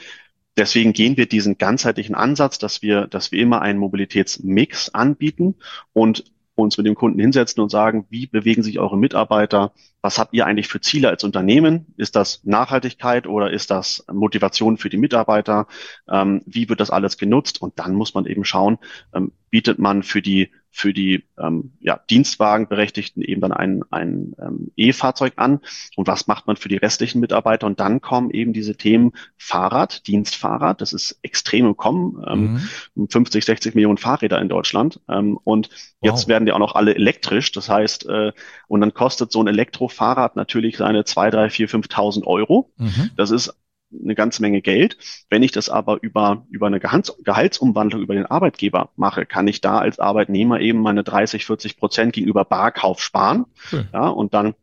deswegen 0.59 0.93
gehen 0.93 1.17
wir 1.17 1.27
diesen 1.27 1.57
ganzheitlichen 1.57 2.15
Ansatz, 2.15 2.59
dass 2.59 2.83
wir, 2.83 3.07
dass 3.07 3.33
wir 3.33 3.41
immer 3.41 3.63
einen 3.63 3.79
Mobilitätsmix 3.79 4.91
anbieten 4.91 5.55
und 5.95 6.25
uns 6.55 6.77
mit 6.77 6.87
dem 6.87 6.97
Kunden 6.97 7.19
hinsetzen 7.19 7.63
und 7.63 7.71
sagen, 7.71 8.05
wie 8.11 8.27
bewegen 8.27 8.63
sich 8.63 8.79
eure 8.79 8.99
Mitarbeiter? 8.99 9.73
Was 10.03 10.19
habt 10.19 10.35
ihr 10.35 10.45
eigentlich 10.45 10.69
für 10.69 10.83
Ziele 10.83 11.09
als 11.09 11.25
Unternehmen? 11.25 11.95
Ist 11.97 12.15
das 12.15 12.45
Nachhaltigkeit 12.45 13.27
oder 13.27 13.51
ist 13.51 13.71
das 13.71 14.05
Motivation 14.13 14.77
für 14.77 14.91
die 14.91 14.99
Mitarbeiter? 14.99 15.67
Ähm, 16.11 16.43
wie 16.45 16.69
wird 16.69 16.81
das 16.81 16.91
alles 16.91 17.17
genutzt? 17.17 17.63
Und 17.63 17.79
dann 17.79 17.95
muss 17.95 18.13
man 18.13 18.27
eben 18.27 18.45
schauen, 18.45 18.77
ähm, 19.15 19.33
bietet 19.49 19.79
man 19.79 20.03
für 20.03 20.21
die 20.21 20.51
für 20.75 20.93
die 20.93 21.23
ähm, 21.39 21.75
ja, 21.79 22.01
Dienstwagenberechtigten 22.11 23.23
eben 23.23 23.41
dann 23.41 23.53
ein, 23.53 23.85
ein 23.91 24.35
ähm, 24.41 24.73
E-Fahrzeug 24.77 25.35
an 25.37 25.61
und 25.95 26.09
was 26.09 26.27
macht 26.27 26.49
man 26.49 26.57
für 26.57 26.69
die 26.69 26.77
restlichen 26.77 27.21
Mitarbeiter 27.21 27.69
und 27.69 27.79
dann 27.79 28.01
kommen 28.01 28.31
eben 28.31 28.53
diese 28.53 28.77
Themen 28.77 29.13
Fahrrad, 29.37 30.05
Dienstfahrrad, 30.09 30.81
das 30.81 30.93
ist 30.93 31.21
extrem 31.23 31.67
im 31.67 31.77
Kommen, 31.77 32.25
ähm, 32.27 32.61
mhm. 32.97 33.09
50, 33.09 33.45
60 33.45 33.77
Millionen 33.77 33.99
Fahrräder 33.99 34.41
in 34.41 34.49
Deutschland 34.49 35.01
ähm, 35.09 35.39
und 35.45 35.71
wow. 36.01 36.11
jetzt 36.11 36.27
werden 36.27 36.45
die 36.45 36.51
auch 36.51 36.59
noch 36.59 36.75
alle 36.75 36.97
elektrisch, 36.97 37.53
das 37.53 37.69
heißt 37.69 38.09
äh, 38.09 38.33
und 38.67 38.81
dann 38.81 38.93
kostet 38.93 39.31
so 39.31 39.41
ein 39.41 39.47
Elektrofahrrad 39.47 40.35
natürlich 40.35 40.79
seine 40.79 41.05
zwei, 41.05 41.31
drei, 41.31 41.51
vier, 41.51 41.69
5.000 41.69 42.25
Euro. 42.25 42.73
Mhm. 42.79 43.11
Das 43.17 43.31
ist 43.31 43.55
eine 44.03 44.15
ganze 44.15 44.43
Menge 44.43 44.61
Geld. 44.61 44.97
Wenn 45.31 45.43
ich 45.43 45.53
das 45.53 45.69
aber 45.69 45.99
über, 46.03 46.47
über 46.51 46.67
eine 46.67 46.81
Gehalts 46.81 47.13
Gehaltsumwandlung 47.25 48.03
über 48.03 48.15
den 48.15 48.27
Arbeitgeber 48.27 48.91
mache, 48.97 49.27
kann 49.27 49.49
ich 49.49 49.61
da 49.61 49.79
als 49.79 49.99
Arbeitnehmer 49.99 50.61
eben 50.61 50.81
meine 50.81 51.05
30, 51.05 51.45
40 51.45 51.77
Prozent 51.77 52.13
gegenüber 52.13 52.45
Barkauf 52.45 53.01
sparen. 53.01 53.47
Hm. 53.71 53.89
Ja, 53.93 54.09
und 54.09 54.35
dann 54.35 54.55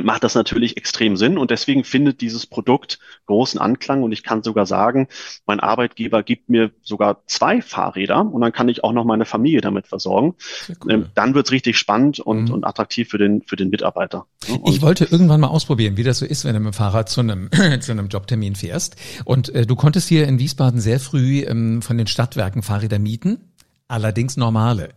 macht 0.00 0.24
das 0.24 0.34
natürlich 0.34 0.76
extrem 0.76 1.16
Sinn 1.16 1.36
und 1.36 1.50
deswegen 1.50 1.84
findet 1.84 2.20
dieses 2.20 2.46
Produkt 2.46 2.98
großen 3.26 3.60
Anklang 3.60 4.02
und 4.02 4.12
ich 4.12 4.22
kann 4.22 4.42
sogar 4.42 4.64
sagen, 4.64 5.08
mein 5.46 5.60
Arbeitgeber 5.60 6.22
gibt 6.22 6.48
mir 6.48 6.70
sogar 6.82 7.22
zwei 7.26 7.60
Fahrräder 7.60 8.20
und 8.20 8.40
dann 8.40 8.52
kann 8.52 8.68
ich 8.68 8.84
auch 8.84 8.92
noch 8.92 9.04
meine 9.04 9.26
Familie 9.26 9.60
damit 9.60 9.86
versorgen. 9.86 10.34
Cool. 10.82 10.92
Ähm, 10.92 11.06
dann 11.14 11.34
wird's 11.34 11.52
richtig 11.52 11.76
spannend 11.76 12.20
und, 12.20 12.48
mhm. 12.48 12.54
und 12.54 12.64
attraktiv 12.64 13.08
für 13.10 13.18
den, 13.18 13.42
für 13.42 13.56
den 13.56 13.68
Mitarbeiter. 13.68 14.26
Und 14.48 14.72
ich 14.72 14.80
wollte 14.80 15.04
irgendwann 15.04 15.40
mal 15.40 15.48
ausprobieren, 15.48 15.96
wie 15.96 16.04
das 16.04 16.18
so 16.18 16.26
ist, 16.26 16.44
wenn 16.44 16.54
du 16.54 16.60
mit 16.60 16.72
dem 16.72 16.76
Fahrrad 16.76 17.08
zu 17.08 17.20
einem, 17.20 17.50
zu 17.80 17.92
einem 17.92 18.08
Jobtermin 18.08 18.54
fährst 18.54 18.96
und 19.24 19.54
äh, 19.54 19.66
du 19.66 19.76
konntest 19.76 20.08
hier 20.08 20.26
in 20.26 20.38
Wiesbaden 20.38 20.80
sehr 20.80 21.00
früh 21.00 21.40
ähm, 21.40 21.82
von 21.82 21.98
den 21.98 22.06
Stadtwerken 22.06 22.62
Fahrräder 22.62 22.98
mieten 22.98 23.51
allerdings 23.92 24.36
normale. 24.36 24.94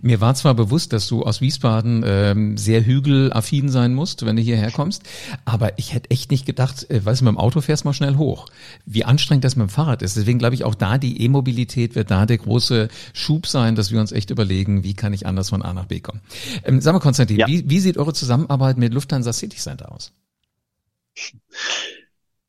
Mir 0.00 0.20
war 0.20 0.34
zwar 0.34 0.54
bewusst, 0.54 0.92
dass 0.94 1.06
du 1.06 1.22
aus 1.22 1.40
Wiesbaden 1.40 2.02
ähm, 2.06 2.56
sehr 2.56 2.84
hügelaffin 2.84 3.68
sein 3.68 3.94
musst, 3.94 4.24
wenn 4.24 4.36
du 4.36 4.42
hierher 4.42 4.70
kommst, 4.70 5.02
aber 5.44 5.78
ich 5.78 5.92
hätte 5.92 6.10
echt 6.10 6.30
nicht 6.30 6.46
gedacht, 6.46 6.90
äh, 6.90 7.04
weißt 7.04 7.20
du, 7.20 7.26
mit 7.26 7.34
dem 7.34 7.38
Auto 7.38 7.60
fährst 7.60 7.84
mal 7.84 7.92
schnell 7.92 8.16
hoch. 8.16 8.48
Wie 8.86 9.04
anstrengend 9.04 9.44
das 9.44 9.56
mit 9.56 9.68
dem 9.68 9.70
Fahrrad 9.70 10.00
ist. 10.00 10.16
Deswegen 10.16 10.38
glaube 10.38 10.54
ich 10.54 10.64
auch 10.64 10.74
da, 10.74 10.96
die 10.96 11.22
E-Mobilität 11.22 11.94
wird 11.94 12.10
da 12.10 12.24
der 12.24 12.38
große 12.38 12.88
Schub 13.12 13.46
sein, 13.46 13.74
dass 13.74 13.92
wir 13.92 14.00
uns 14.00 14.12
echt 14.12 14.30
überlegen, 14.30 14.82
wie 14.82 14.94
kann 14.94 15.12
ich 15.12 15.26
anders 15.26 15.50
von 15.50 15.62
A 15.62 15.74
nach 15.74 15.86
B 15.86 16.00
kommen. 16.00 16.22
Ähm, 16.64 16.80
sag 16.80 16.94
mal, 16.94 17.00
Konstantin, 17.00 17.36
ja. 17.36 17.46
wie, 17.46 17.68
wie 17.68 17.80
sieht 17.80 17.98
eure 17.98 18.14
Zusammenarbeit 18.14 18.78
mit 18.78 18.94
Lufthansa 18.94 19.32
City 19.34 19.58
Center 19.58 19.92
aus? 19.92 20.12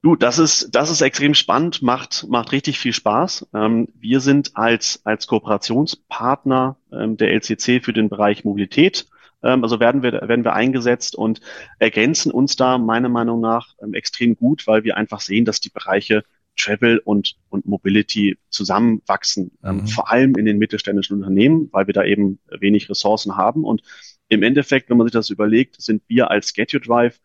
Du, 0.02 0.16
das 0.16 0.40
ist, 0.40 0.74
das 0.74 0.90
ist 0.90 1.02
extrem 1.02 1.34
spannend, 1.34 1.82
macht, 1.82 2.26
macht 2.30 2.54
richtig 2.54 2.80
viel 2.80 2.94
Spaß. 2.94 3.48
Ähm, 3.54 3.90
wir 4.00 4.22
sind 4.22 4.56
als, 4.56 5.02
als 5.04 5.28
Kooperationspartner 5.28 6.78
ähm, 6.92 7.18
der 7.18 7.34
LCC 7.34 7.84
für 7.84 7.92
den 7.92 8.08
Bereich 8.08 8.46
Mobilität, 8.46 9.08
ähm, 9.44 9.64
also 9.64 9.80
werden 9.80 10.04
wir, 10.04 10.14
werden 10.14 10.44
wir 10.44 10.54
eingesetzt 10.54 11.16
und 11.16 11.42
ergänzen 11.80 12.32
uns 12.32 12.56
da 12.56 12.78
meiner 12.78 13.10
Meinung 13.10 13.42
nach 13.42 13.76
ähm, 13.82 13.94
extrem 13.94 14.36
gut, 14.36 14.68
weil 14.68 14.84
wir 14.84 14.98
einfach 14.98 15.22
sehen, 15.22 15.46
dass 15.46 15.60
die 15.60 15.70
Bereiche 15.70 16.24
Travel 16.58 17.00
und, 17.00 17.36
und 17.50 17.66
Mobility 17.66 18.38
zusammenwachsen, 18.50 19.52
ähm, 19.64 19.78
mhm. 19.78 19.88
vor 19.88 20.12
allem 20.12 20.36
in 20.36 20.46
den 20.46 20.58
mittelständischen 20.58 21.18
Unternehmen, 21.18 21.70
weil 21.72 21.88
wir 21.88 21.94
da 21.94 22.04
eben 22.04 22.40
wenig 22.50 22.90
Ressourcen 22.90 23.38
haben. 23.38 23.64
Und 23.64 23.82
im 24.28 24.44
Endeffekt, 24.44 24.90
wenn 24.90 24.98
man 24.98 25.08
sich 25.08 25.14
das 25.14 25.30
überlegt, 25.30 25.82
sind 25.82 26.04
wir 26.08 26.30
als 26.30 26.54
Get 26.54 26.74
Your 26.74 26.82
Drive 26.82 27.20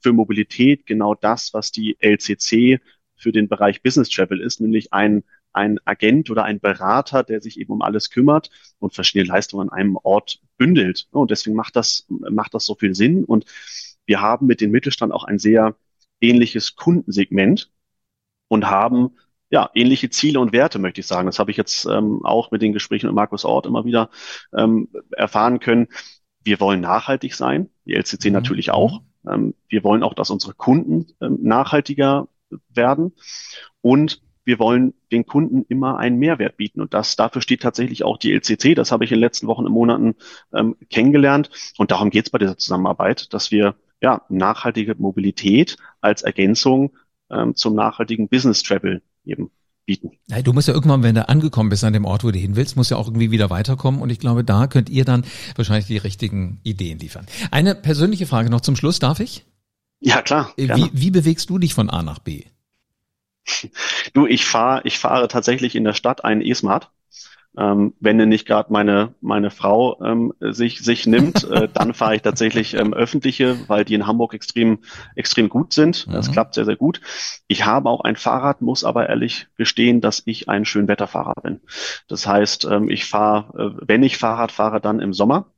für 0.00 0.12
Mobilität 0.12 0.86
genau 0.86 1.14
das, 1.14 1.52
was 1.54 1.72
die 1.72 1.96
LCC 2.00 2.80
für 3.16 3.32
den 3.32 3.48
Bereich 3.48 3.82
Business 3.82 4.08
Travel 4.08 4.40
ist, 4.40 4.60
nämlich 4.60 4.92
ein, 4.92 5.24
ein 5.52 5.78
Agent 5.84 6.30
oder 6.30 6.44
ein 6.44 6.60
Berater, 6.60 7.22
der 7.22 7.40
sich 7.40 7.58
eben 7.58 7.72
um 7.72 7.82
alles 7.82 8.10
kümmert 8.10 8.50
und 8.78 8.94
verschiedene 8.94 9.28
Leistungen 9.28 9.68
an 9.68 9.76
einem 9.76 9.96
Ort 9.96 10.40
bündelt. 10.56 11.08
Und 11.10 11.30
deswegen 11.30 11.56
macht 11.56 11.76
das, 11.76 12.06
macht 12.08 12.54
das 12.54 12.64
so 12.64 12.74
viel 12.74 12.94
Sinn. 12.94 13.24
Und 13.24 13.44
wir 14.06 14.20
haben 14.20 14.46
mit 14.46 14.60
dem 14.60 14.70
Mittelstand 14.70 15.12
auch 15.12 15.24
ein 15.24 15.38
sehr 15.38 15.76
ähnliches 16.20 16.76
Kundensegment 16.76 17.70
und 18.48 18.66
haben 18.66 19.16
ja, 19.50 19.68
ähnliche 19.74 20.10
Ziele 20.10 20.38
und 20.40 20.52
Werte, 20.52 20.78
möchte 20.78 21.00
ich 21.00 21.06
sagen. 21.06 21.26
Das 21.26 21.38
habe 21.38 21.50
ich 21.50 21.56
jetzt 21.56 21.84
ähm, 21.84 22.24
auch 22.24 22.50
mit 22.52 22.62
den 22.62 22.72
Gesprächen 22.72 23.06
mit 23.06 23.16
Markus 23.16 23.44
Ort 23.44 23.66
immer 23.66 23.84
wieder 23.84 24.10
ähm, 24.56 24.88
erfahren 25.10 25.58
können. 25.58 25.88
Wir 26.42 26.60
wollen 26.60 26.80
nachhaltig 26.80 27.34
sein, 27.34 27.68
die 27.84 27.94
LCC 27.94 28.26
mhm. 28.26 28.32
natürlich 28.32 28.70
auch. 28.70 29.02
Ähm, 29.28 29.54
wir 29.68 29.84
wollen 29.84 30.02
auch, 30.02 30.14
dass 30.14 30.30
unsere 30.30 30.54
Kunden 30.54 31.06
ähm, 31.20 31.38
nachhaltiger 31.42 32.28
werden 32.68 33.12
und 33.80 34.22
wir 34.44 34.58
wollen 34.58 34.94
den 35.12 35.26
Kunden 35.26 35.64
immer 35.68 35.98
einen 35.98 36.18
Mehrwert 36.18 36.56
bieten. 36.56 36.80
Und 36.80 36.94
das, 36.94 37.14
dafür 37.14 37.42
steht 37.42 37.62
tatsächlich 37.62 38.02
auch 38.04 38.18
die 38.18 38.32
LCC. 38.32 38.74
Das 38.74 38.90
habe 38.90 39.04
ich 39.04 39.12
in 39.12 39.16
den 39.18 39.20
letzten 39.20 39.46
Wochen 39.46 39.66
und 39.66 39.72
Monaten 39.72 40.16
ähm, 40.52 40.76
kennengelernt. 40.88 41.50
Und 41.78 41.90
darum 41.90 42.10
geht 42.10 42.26
es 42.26 42.30
bei 42.30 42.38
dieser 42.38 42.56
Zusammenarbeit, 42.56 43.32
dass 43.32 43.50
wir 43.50 43.76
ja 44.00 44.22
nachhaltige 44.28 44.94
Mobilität 44.96 45.76
als 46.00 46.22
Ergänzung 46.22 46.96
ähm, 47.30 47.54
zum 47.54 47.74
nachhaltigen 47.74 48.28
Business 48.28 48.62
Travel 48.62 49.02
eben 49.24 49.50
bieten. 49.90 50.12
Ja, 50.28 50.40
du 50.40 50.52
musst 50.52 50.68
ja 50.68 50.74
irgendwann, 50.74 51.02
wenn 51.02 51.16
du 51.16 51.28
angekommen 51.28 51.68
bist 51.68 51.82
an 51.82 51.92
dem 51.92 52.04
Ort, 52.04 52.22
wo 52.22 52.30
du 52.30 52.38
hin 52.38 52.54
willst, 52.54 52.76
musst 52.76 52.92
ja 52.92 52.96
auch 52.96 53.08
irgendwie 53.08 53.32
wieder 53.32 53.50
weiterkommen. 53.50 54.00
Und 54.00 54.10
ich 54.10 54.20
glaube, 54.20 54.44
da 54.44 54.68
könnt 54.68 54.88
ihr 54.88 55.04
dann 55.04 55.24
wahrscheinlich 55.56 55.86
die 55.86 55.96
richtigen 55.96 56.60
Ideen 56.62 57.00
liefern. 57.00 57.26
Eine 57.50 57.74
persönliche 57.74 58.26
Frage 58.26 58.50
noch 58.50 58.60
zum 58.60 58.76
Schluss, 58.76 59.00
darf 59.00 59.18
ich? 59.18 59.46
Ja, 59.98 60.22
klar. 60.22 60.52
Äh, 60.56 60.76
wie, 60.76 60.90
wie 60.92 61.10
bewegst 61.10 61.50
du 61.50 61.58
dich 61.58 61.74
von 61.74 61.90
A 61.90 62.02
nach 62.02 62.20
B? 62.20 62.44
Du, 64.12 64.26
ich 64.26 64.44
fahre, 64.44 64.82
ich 64.84 64.98
fahre 64.98 65.26
tatsächlich 65.26 65.74
in 65.74 65.82
der 65.82 65.94
Stadt 65.94 66.24
einen 66.24 66.40
E-Smart. 66.40 66.90
Ähm, 67.58 67.94
wenn 67.98 68.16
denn 68.16 68.28
nicht 68.28 68.46
gerade 68.46 68.72
meine, 68.72 69.14
meine 69.20 69.50
Frau 69.50 70.00
ähm, 70.02 70.32
sich, 70.40 70.80
sich 70.80 71.06
nimmt, 71.06 71.44
äh, 71.50 71.68
dann 71.72 71.94
fahre 71.94 72.14
ich 72.14 72.22
tatsächlich 72.22 72.74
ähm, 72.74 72.94
öffentliche, 72.94 73.56
weil 73.68 73.84
die 73.84 73.94
in 73.94 74.06
Hamburg 74.06 74.34
extrem, 74.34 74.78
extrem 75.16 75.48
gut 75.48 75.72
sind. 75.72 76.06
Das 76.12 76.28
mhm. 76.28 76.32
klappt 76.32 76.54
sehr, 76.54 76.64
sehr 76.64 76.76
gut. 76.76 77.00
Ich 77.48 77.66
habe 77.66 77.90
auch 77.90 78.02
ein 78.02 78.16
Fahrrad, 78.16 78.62
muss 78.62 78.84
aber 78.84 79.08
ehrlich 79.08 79.48
gestehen, 79.56 80.00
dass 80.00 80.22
ich 80.26 80.48
ein 80.48 80.64
Schönwetterfahrer 80.64 81.34
bin. 81.42 81.60
Das 82.06 82.26
heißt, 82.26 82.66
ähm, 82.70 82.88
ich 82.88 83.04
fahre, 83.06 83.74
äh, 83.78 83.84
wenn 83.86 84.02
ich 84.04 84.16
Fahrrad 84.16 84.52
fahre, 84.52 84.80
dann 84.80 85.00
im 85.00 85.12
Sommer. 85.12 85.49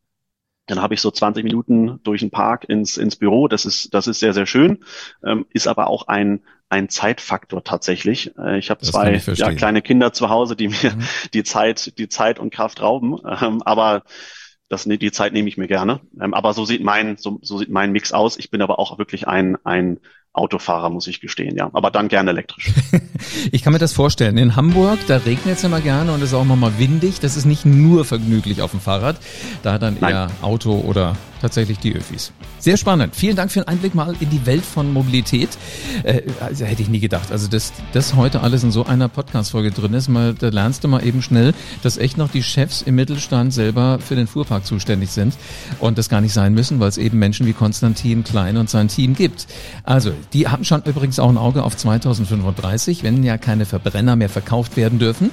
Dann 0.72 0.82
habe 0.82 0.94
ich 0.94 1.02
so 1.02 1.11
20 1.11 1.44
Minuten 1.44 2.00
durch 2.02 2.20
den 2.20 2.30
Park 2.30 2.64
ins, 2.66 2.96
ins 2.96 3.16
Büro. 3.16 3.46
Das 3.46 3.66
ist, 3.66 3.92
das 3.92 4.06
ist 4.06 4.20
sehr, 4.20 4.32
sehr 4.32 4.46
schön. 4.46 4.78
Ähm, 5.22 5.44
ist 5.50 5.66
aber 5.66 5.88
auch 5.88 6.08
ein, 6.08 6.40
ein 6.70 6.88
Zeitfaktor 6.88 7.62
tatsächlich. 7.62 8.32
Äh, 8.38 8.58
ich 8.58 8.70
habe 8.70 8.80
zwei 8.80 9.16
ja, 9.35 9.52
kleine 9.52 9.82
Kinder 9.82 10.14
zu 10.14 10.30
Hause, 10.30 10.56
die 10.56 10.68
mir 10.68 10.94
mhm. 10.94 11.02
die 11.35 11.44
Zeit, 11.44 11.98
die 11.98 12.08
Zeit 12.08 12.38
und 12.38 12.54
Kraft 12.54 12.80
rauben. 12.80 13.18
Ähm, 13.42 13.61
aber 13.62 14.02
das, 14.70 14.85
die 14.85 15.12
Zeit 15.12 15.35
nehme 15.35 15.50
ich 15.50 15.58
mir 15.58 15.68
gerne. 15.68 16.00
Ähm, 16.18 16.32
aber 16.32 16.54
so 16.54 16.64
sieht 16.64 16.82
mein, 16.82 17.18
so, 17.18 17.38
so 17.42 17.58
sieht 17.58 17.68
mein 17.68 17.92
Mix 17.92 18.14
aus. 18.14 18.38
Ich 18.38 18.50
bin 18.50 18.62
aber 18.62 18.78
auch 18.78 18.96
wirklich 18.96 19.28
ein, 19.28 19.58
ein 19.64 20.00
Autofahrer, 20.35 20.88
muss 20.88 21.07
ich 21.07 21.21
gestehen, 21.21 21.57
ja. 21.57 21.68
Aber 21.75 21.90
dann 21.90 22.09
gerne 22.09 22.31
elektrisch. 22.31 22.73
ich 23.53 23.62
kann 23.62 23.75
mir 23.75 23.79
das 23.79 23.92
vorstellen. 23.92 24.38
In 24.38 24.57
Hamburg, 24.57 24.99
da 25.07 25.18
regnet 25.18 25.59
es 25.59 25.64
immer 25.64 25.81
gerne 25.81 26.12
und 26.12 26.23
es 26.23 26.31
ist 26.31 26.35
auch 26.35 26.45
mal 26.45 26.79
windig. 26.79 27.21
Das 27.21 27.37
ist 27.37 27.45
nicht 27.45 27.66
nur 27.66 28.07
vergnüglich 28.07 28.62
auf 28.62 28.71
dem 28.71 28.81
Fahrrad. 28.81 29.16
Da 29.62 29.79
dann 29.79 29.99
Nein. 30.01 30.11
eher 30.11 30.31
Auto 30.40 30.73
oder 30.87 31.16
tatsächlich 31.42 31.79
die 31.81 31.95
Öfis. 31.95 32.33
Sehr 32.59 32.77
spannend. 32.77 33.16
Vielen 33.16 33.37
Dank 33.37 33.51
für 33.51 33.61
den 33.61 33.68
Einblick 33.68 33.95
mal 33.95 34.14
in 34.21 34.31
die 34.31 34.47
Welt 34.47 34.64
von 34.64 34.92
Mobilität. 34.92 35.51
Äh, 36.05 36.23
also 36.40 36.64
hätte 36.64 36.81
ich 36.81 36.88
nie 36.88 37.01
gedacht. 37.01 37.33
Also, 37.33 37.49
dass 37.49 37.73
das 37.92 38.14
heute 38.14 38.40
alles 38.40 38.62
in 38.62 38.71
so 38.71 38.87
einer 38.87 39.09
Podcast-Folge 39.09 39.73
drin 39.73 39.92
ist, 39.92 40.09
mal, 40.09 40.33
da 40.33 40.49
lernst 40.49 40.85
du 40.85 40.88
mal 40.88 41.05
eben 41.05 41.21
schnell, 41.21 41.53
dass 41.83 41.99
echt 41.99 42.16
noch 42.16 42.31
die 42.31 42.42
Chefs 42.42 42.81
im 42.81 42.95
Mittelstand 42.95 43.53
selber 43.53 43.99
für 43.99 44.14
den 44.14 44.29
Fuhrpark 44.29 44.64
zuständig 44.64 45.11
sind 45.11 45.35
und 45.81 45.99
das 45.99 46.09
gar 46.09 46.21
nicht 46.21 46.33
sein 46.33 46.55
müssen, 46.55 46.79
weil 46.79 46.88
es 46.88 46.99
eben 46.99 47.18
Menschen 47.18 47.47
wie 47.47 47.53
Konstantin 47.53 48.23
Klein 48.23 48.57
und 48.57 48.71
sein 48.71 48.87
Team 48.87 49.14
gibt. 49.14 49.49
Also, 49.83 50.12
die 50.32 50.48
haben 50.48 50.64
schon 50.64 50.82
übrigens 50.82 51.18
auch 51.18 51.28
ein 51.28 51.38
Auge 51.38 51.62
auf 51.62 51.76
2035, 51.76 53.02
wenn 53.02 53.22
ja 53.22 53.38
keine 53.38 53.66
Verbrenner 53.66 54.16
mehr 54.16 54.28
verkauft 54.28 54.76
werden 54.76 54.98
dürfen. 54.98 55.30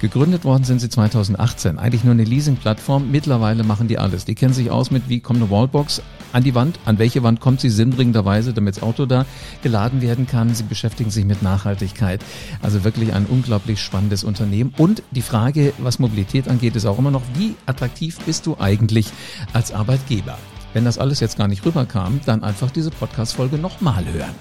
Gegründet 0.00 0.44
worden 0.44 0.64
sind 0.64 0.80
sie 0.80 0.88
2018. 0.88 1.78
Eigentlich 1.78 2.04
nur 2.04 2.12
eine 2.12 2.24
Leasing-Plattform. 2.24 3.10
Mittlerweile 3.10 3.64
machen 3.64 3.88
die 3.88 3.98
alles. 3.98 4.24
Die 4.24 4.34
kennen 4.34 4.54
sich 4.54 4.70
aus 4.70 4.90
mit, 4.90 5.08
wie 5.08 5.20
kommt 5.20 5.40
eine 5.40 5.50
Wallbox 5.50 6.02
an 6.32 6.44
die 6.44 6.54
Wand, 6.54 6.78
an 6.84 6.98
welche 6.98 7.22
Wand 7.22 7.40
kommt 7.40 7.60
sie 7.60 7.70
sinnbringenderweise, 7.70 8.52
damit 8.52 8.76
das 8.76 8.82
Auto 8.82 9.06
da 9.06 9.26
geladen 9.62 10.02
werden 10.02 10.26
kann. 10.26 10.54
Sie 10.54 10.62
beschäftigen 10.62 11.10
sich 11.10 11.24
mit 11.24 11.42
Nachhaltigkeit. 11.42 12.24
Also 12.62 12.84
wirklich 12.84 13.12
ein 13.12 13.26
unglaublich 13.26 13.80
spannendes 13.80 14.24
Unternehmen. 14.24 14.74
Und 14.78 15.02
die 15.10 15.22
Frage, 15.22 15.72
was 15.78 15.98
Mobilität 15.98 16.48
angeht, 16.48 16.76
ist 16.76 16.86
auch 16.86 16.98
immer 16.98 17.10
noch, 17.10 17.22
wie 17.34 17.54
attraktiv 17.66 18.18
bist 18.24 18.46
du 18.46 18.56
eigentlich 18.58 19.06
als 19.52 19.72
Arbeitgeber? 19.72 20.38
Wenn 20.74 20.84
das 20.84 20.98
alles 20.98 21.20
jetzt 21.20 21.36
gar 21.36 21.48
nicht 21.48 21.64
rüberkam, 21.64 22.20
dann 22.26 22.42
einfach 22.42 22.70
diese 22.70 22.90
Podcast-Folge 22.90 23.58
nochmal 23.58 24.04
hören. 24.12 24.34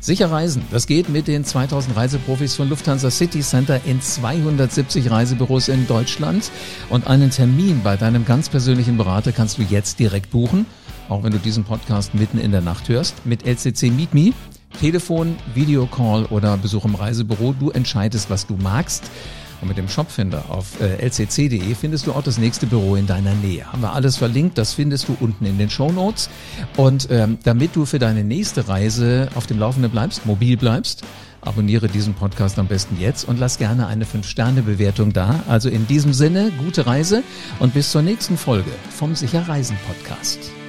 Sicher 0.00 0.30
reisen, 0.30 0.62
das 0.70 0.86
geht 0.86 1.08
mit 1.08 1.28
den 1.28 1.44
2000 1.44 1.96
Reiseprofis 1.96 2.56
von 2.56 2.68
Lufthansa 2.68 3.10
City 3.10 3.40
Center 3.40 3.80
in 3.84 4.00
270 4.00 5.10
Reisebüros 5.10 5.68
in 5.68 5.86
Deutschland. 5.86 6.50
Und 6.90 7.06
einen 7.06 7.30
Termin 7.30 7.80
bei 7.82 7.96
deinem 7.96 8.24
ganz 8.24 8.48
persönlichen 8.48 8.96
Berater 8.96 9.32
kannst 9.32 9.58
du 9.58 9.62
jetzt 9.62 9.98
direkt 9.98 10.30
buchen, 10.30 10.66
auch 11.08 11.22
wenn 11.22 11.32
du 11.32 11.38
diesen 11.38 11.64
Podcast 11.64 12.14
mitten 12.14 12.38
in 12.38 12.52
der 12.52 12.60
Nacht 12.60 12.88
hörst, 12.88 13.24
mit 13.24 13.46
LCC 13.46 13.90
Meet 13.90 14.14
Me. 14.14 14.32
Telefon, 14.80 15.36
Videocall 15.54 16.24
oder 16.26 16.56
Besuch 16.56 16.84
im 16.84 16.96
Reisebüro. 16.96 17.54
Du 17.58 17.70
entscheidest, 17.70 18.28
was 18.28 18.46
du 18.46 18.56
magst. 18.56 19.04
Und 19.60 19.68
mit 19.68 19.78
dem 19.78 19.88
Shopfinder 19.88 20.44
auf 20.48 20.80
äh, 20.80 20.96
lcc.de 21.06 21.74
findest 21.74 22.06
du 22.06 22.12
auch 22.12 22.22
das 22.22 22.38
nächste 22.38 22.66
Büro 22.66 22.96
in 22.96 23.06
deiner 23.06 23.34
Nähe. 23.34 23.70
Haben 23.70 23.82
wir 23.82 23.92
alles 23.92 24.16
verlinkt, 24.16 24.58
das 24.58 24.74
findest 24.74 25.08
du 25.08 25.16
unten 25.20 25.46
in 25.46 25.58
den 25.58 25.70
Show 25.70 25.90
Notes. 25.90 26.28
Und 26.76 27.08
ähm, 27.10 27.38
damit 27.44 27.76
du 27.76 27.86
für 27.86 27.98
deine 27.98 28.24
nächste 28.24 28.68
Reise 28.68 29.28
auf 29.34 29.46
dem 29.46 29.58
Laufenden 29.58 29.90
bleibst, 29.90 30.26
mobil 30.26 30.56
bleibst, 30.56 31.04
abonniere 31.40 31.88
diesen 31.88 32.14
Podcast 32.14 32.58
am 32.58 32.66
besten 32.66 32.98
jetzt 33.00 33.28
und 33.28 33.38
lass 33.38 33.58
gerne 33.58 33.86
eine 33.86 34.04
5-Sterne-Bewertung 34.04 35.12
da. 35.12 35.44
Also 35.48 35.68
in 35.68 35.86
diesem 35.86 36.12
Sinne, 36.12 36.50
gute 36.58 36.86
Reise 36.86 37.22
und 37.58 37.74
bis 37.74 37.90
zur 37.90 38.02
nächsten 38.02 38.36
Folge 38.36 38.70
vom 38.90 39.14
Sicher 39.14 39.46
Reisen 39.48 39.76
Podcast. 39.86 40.63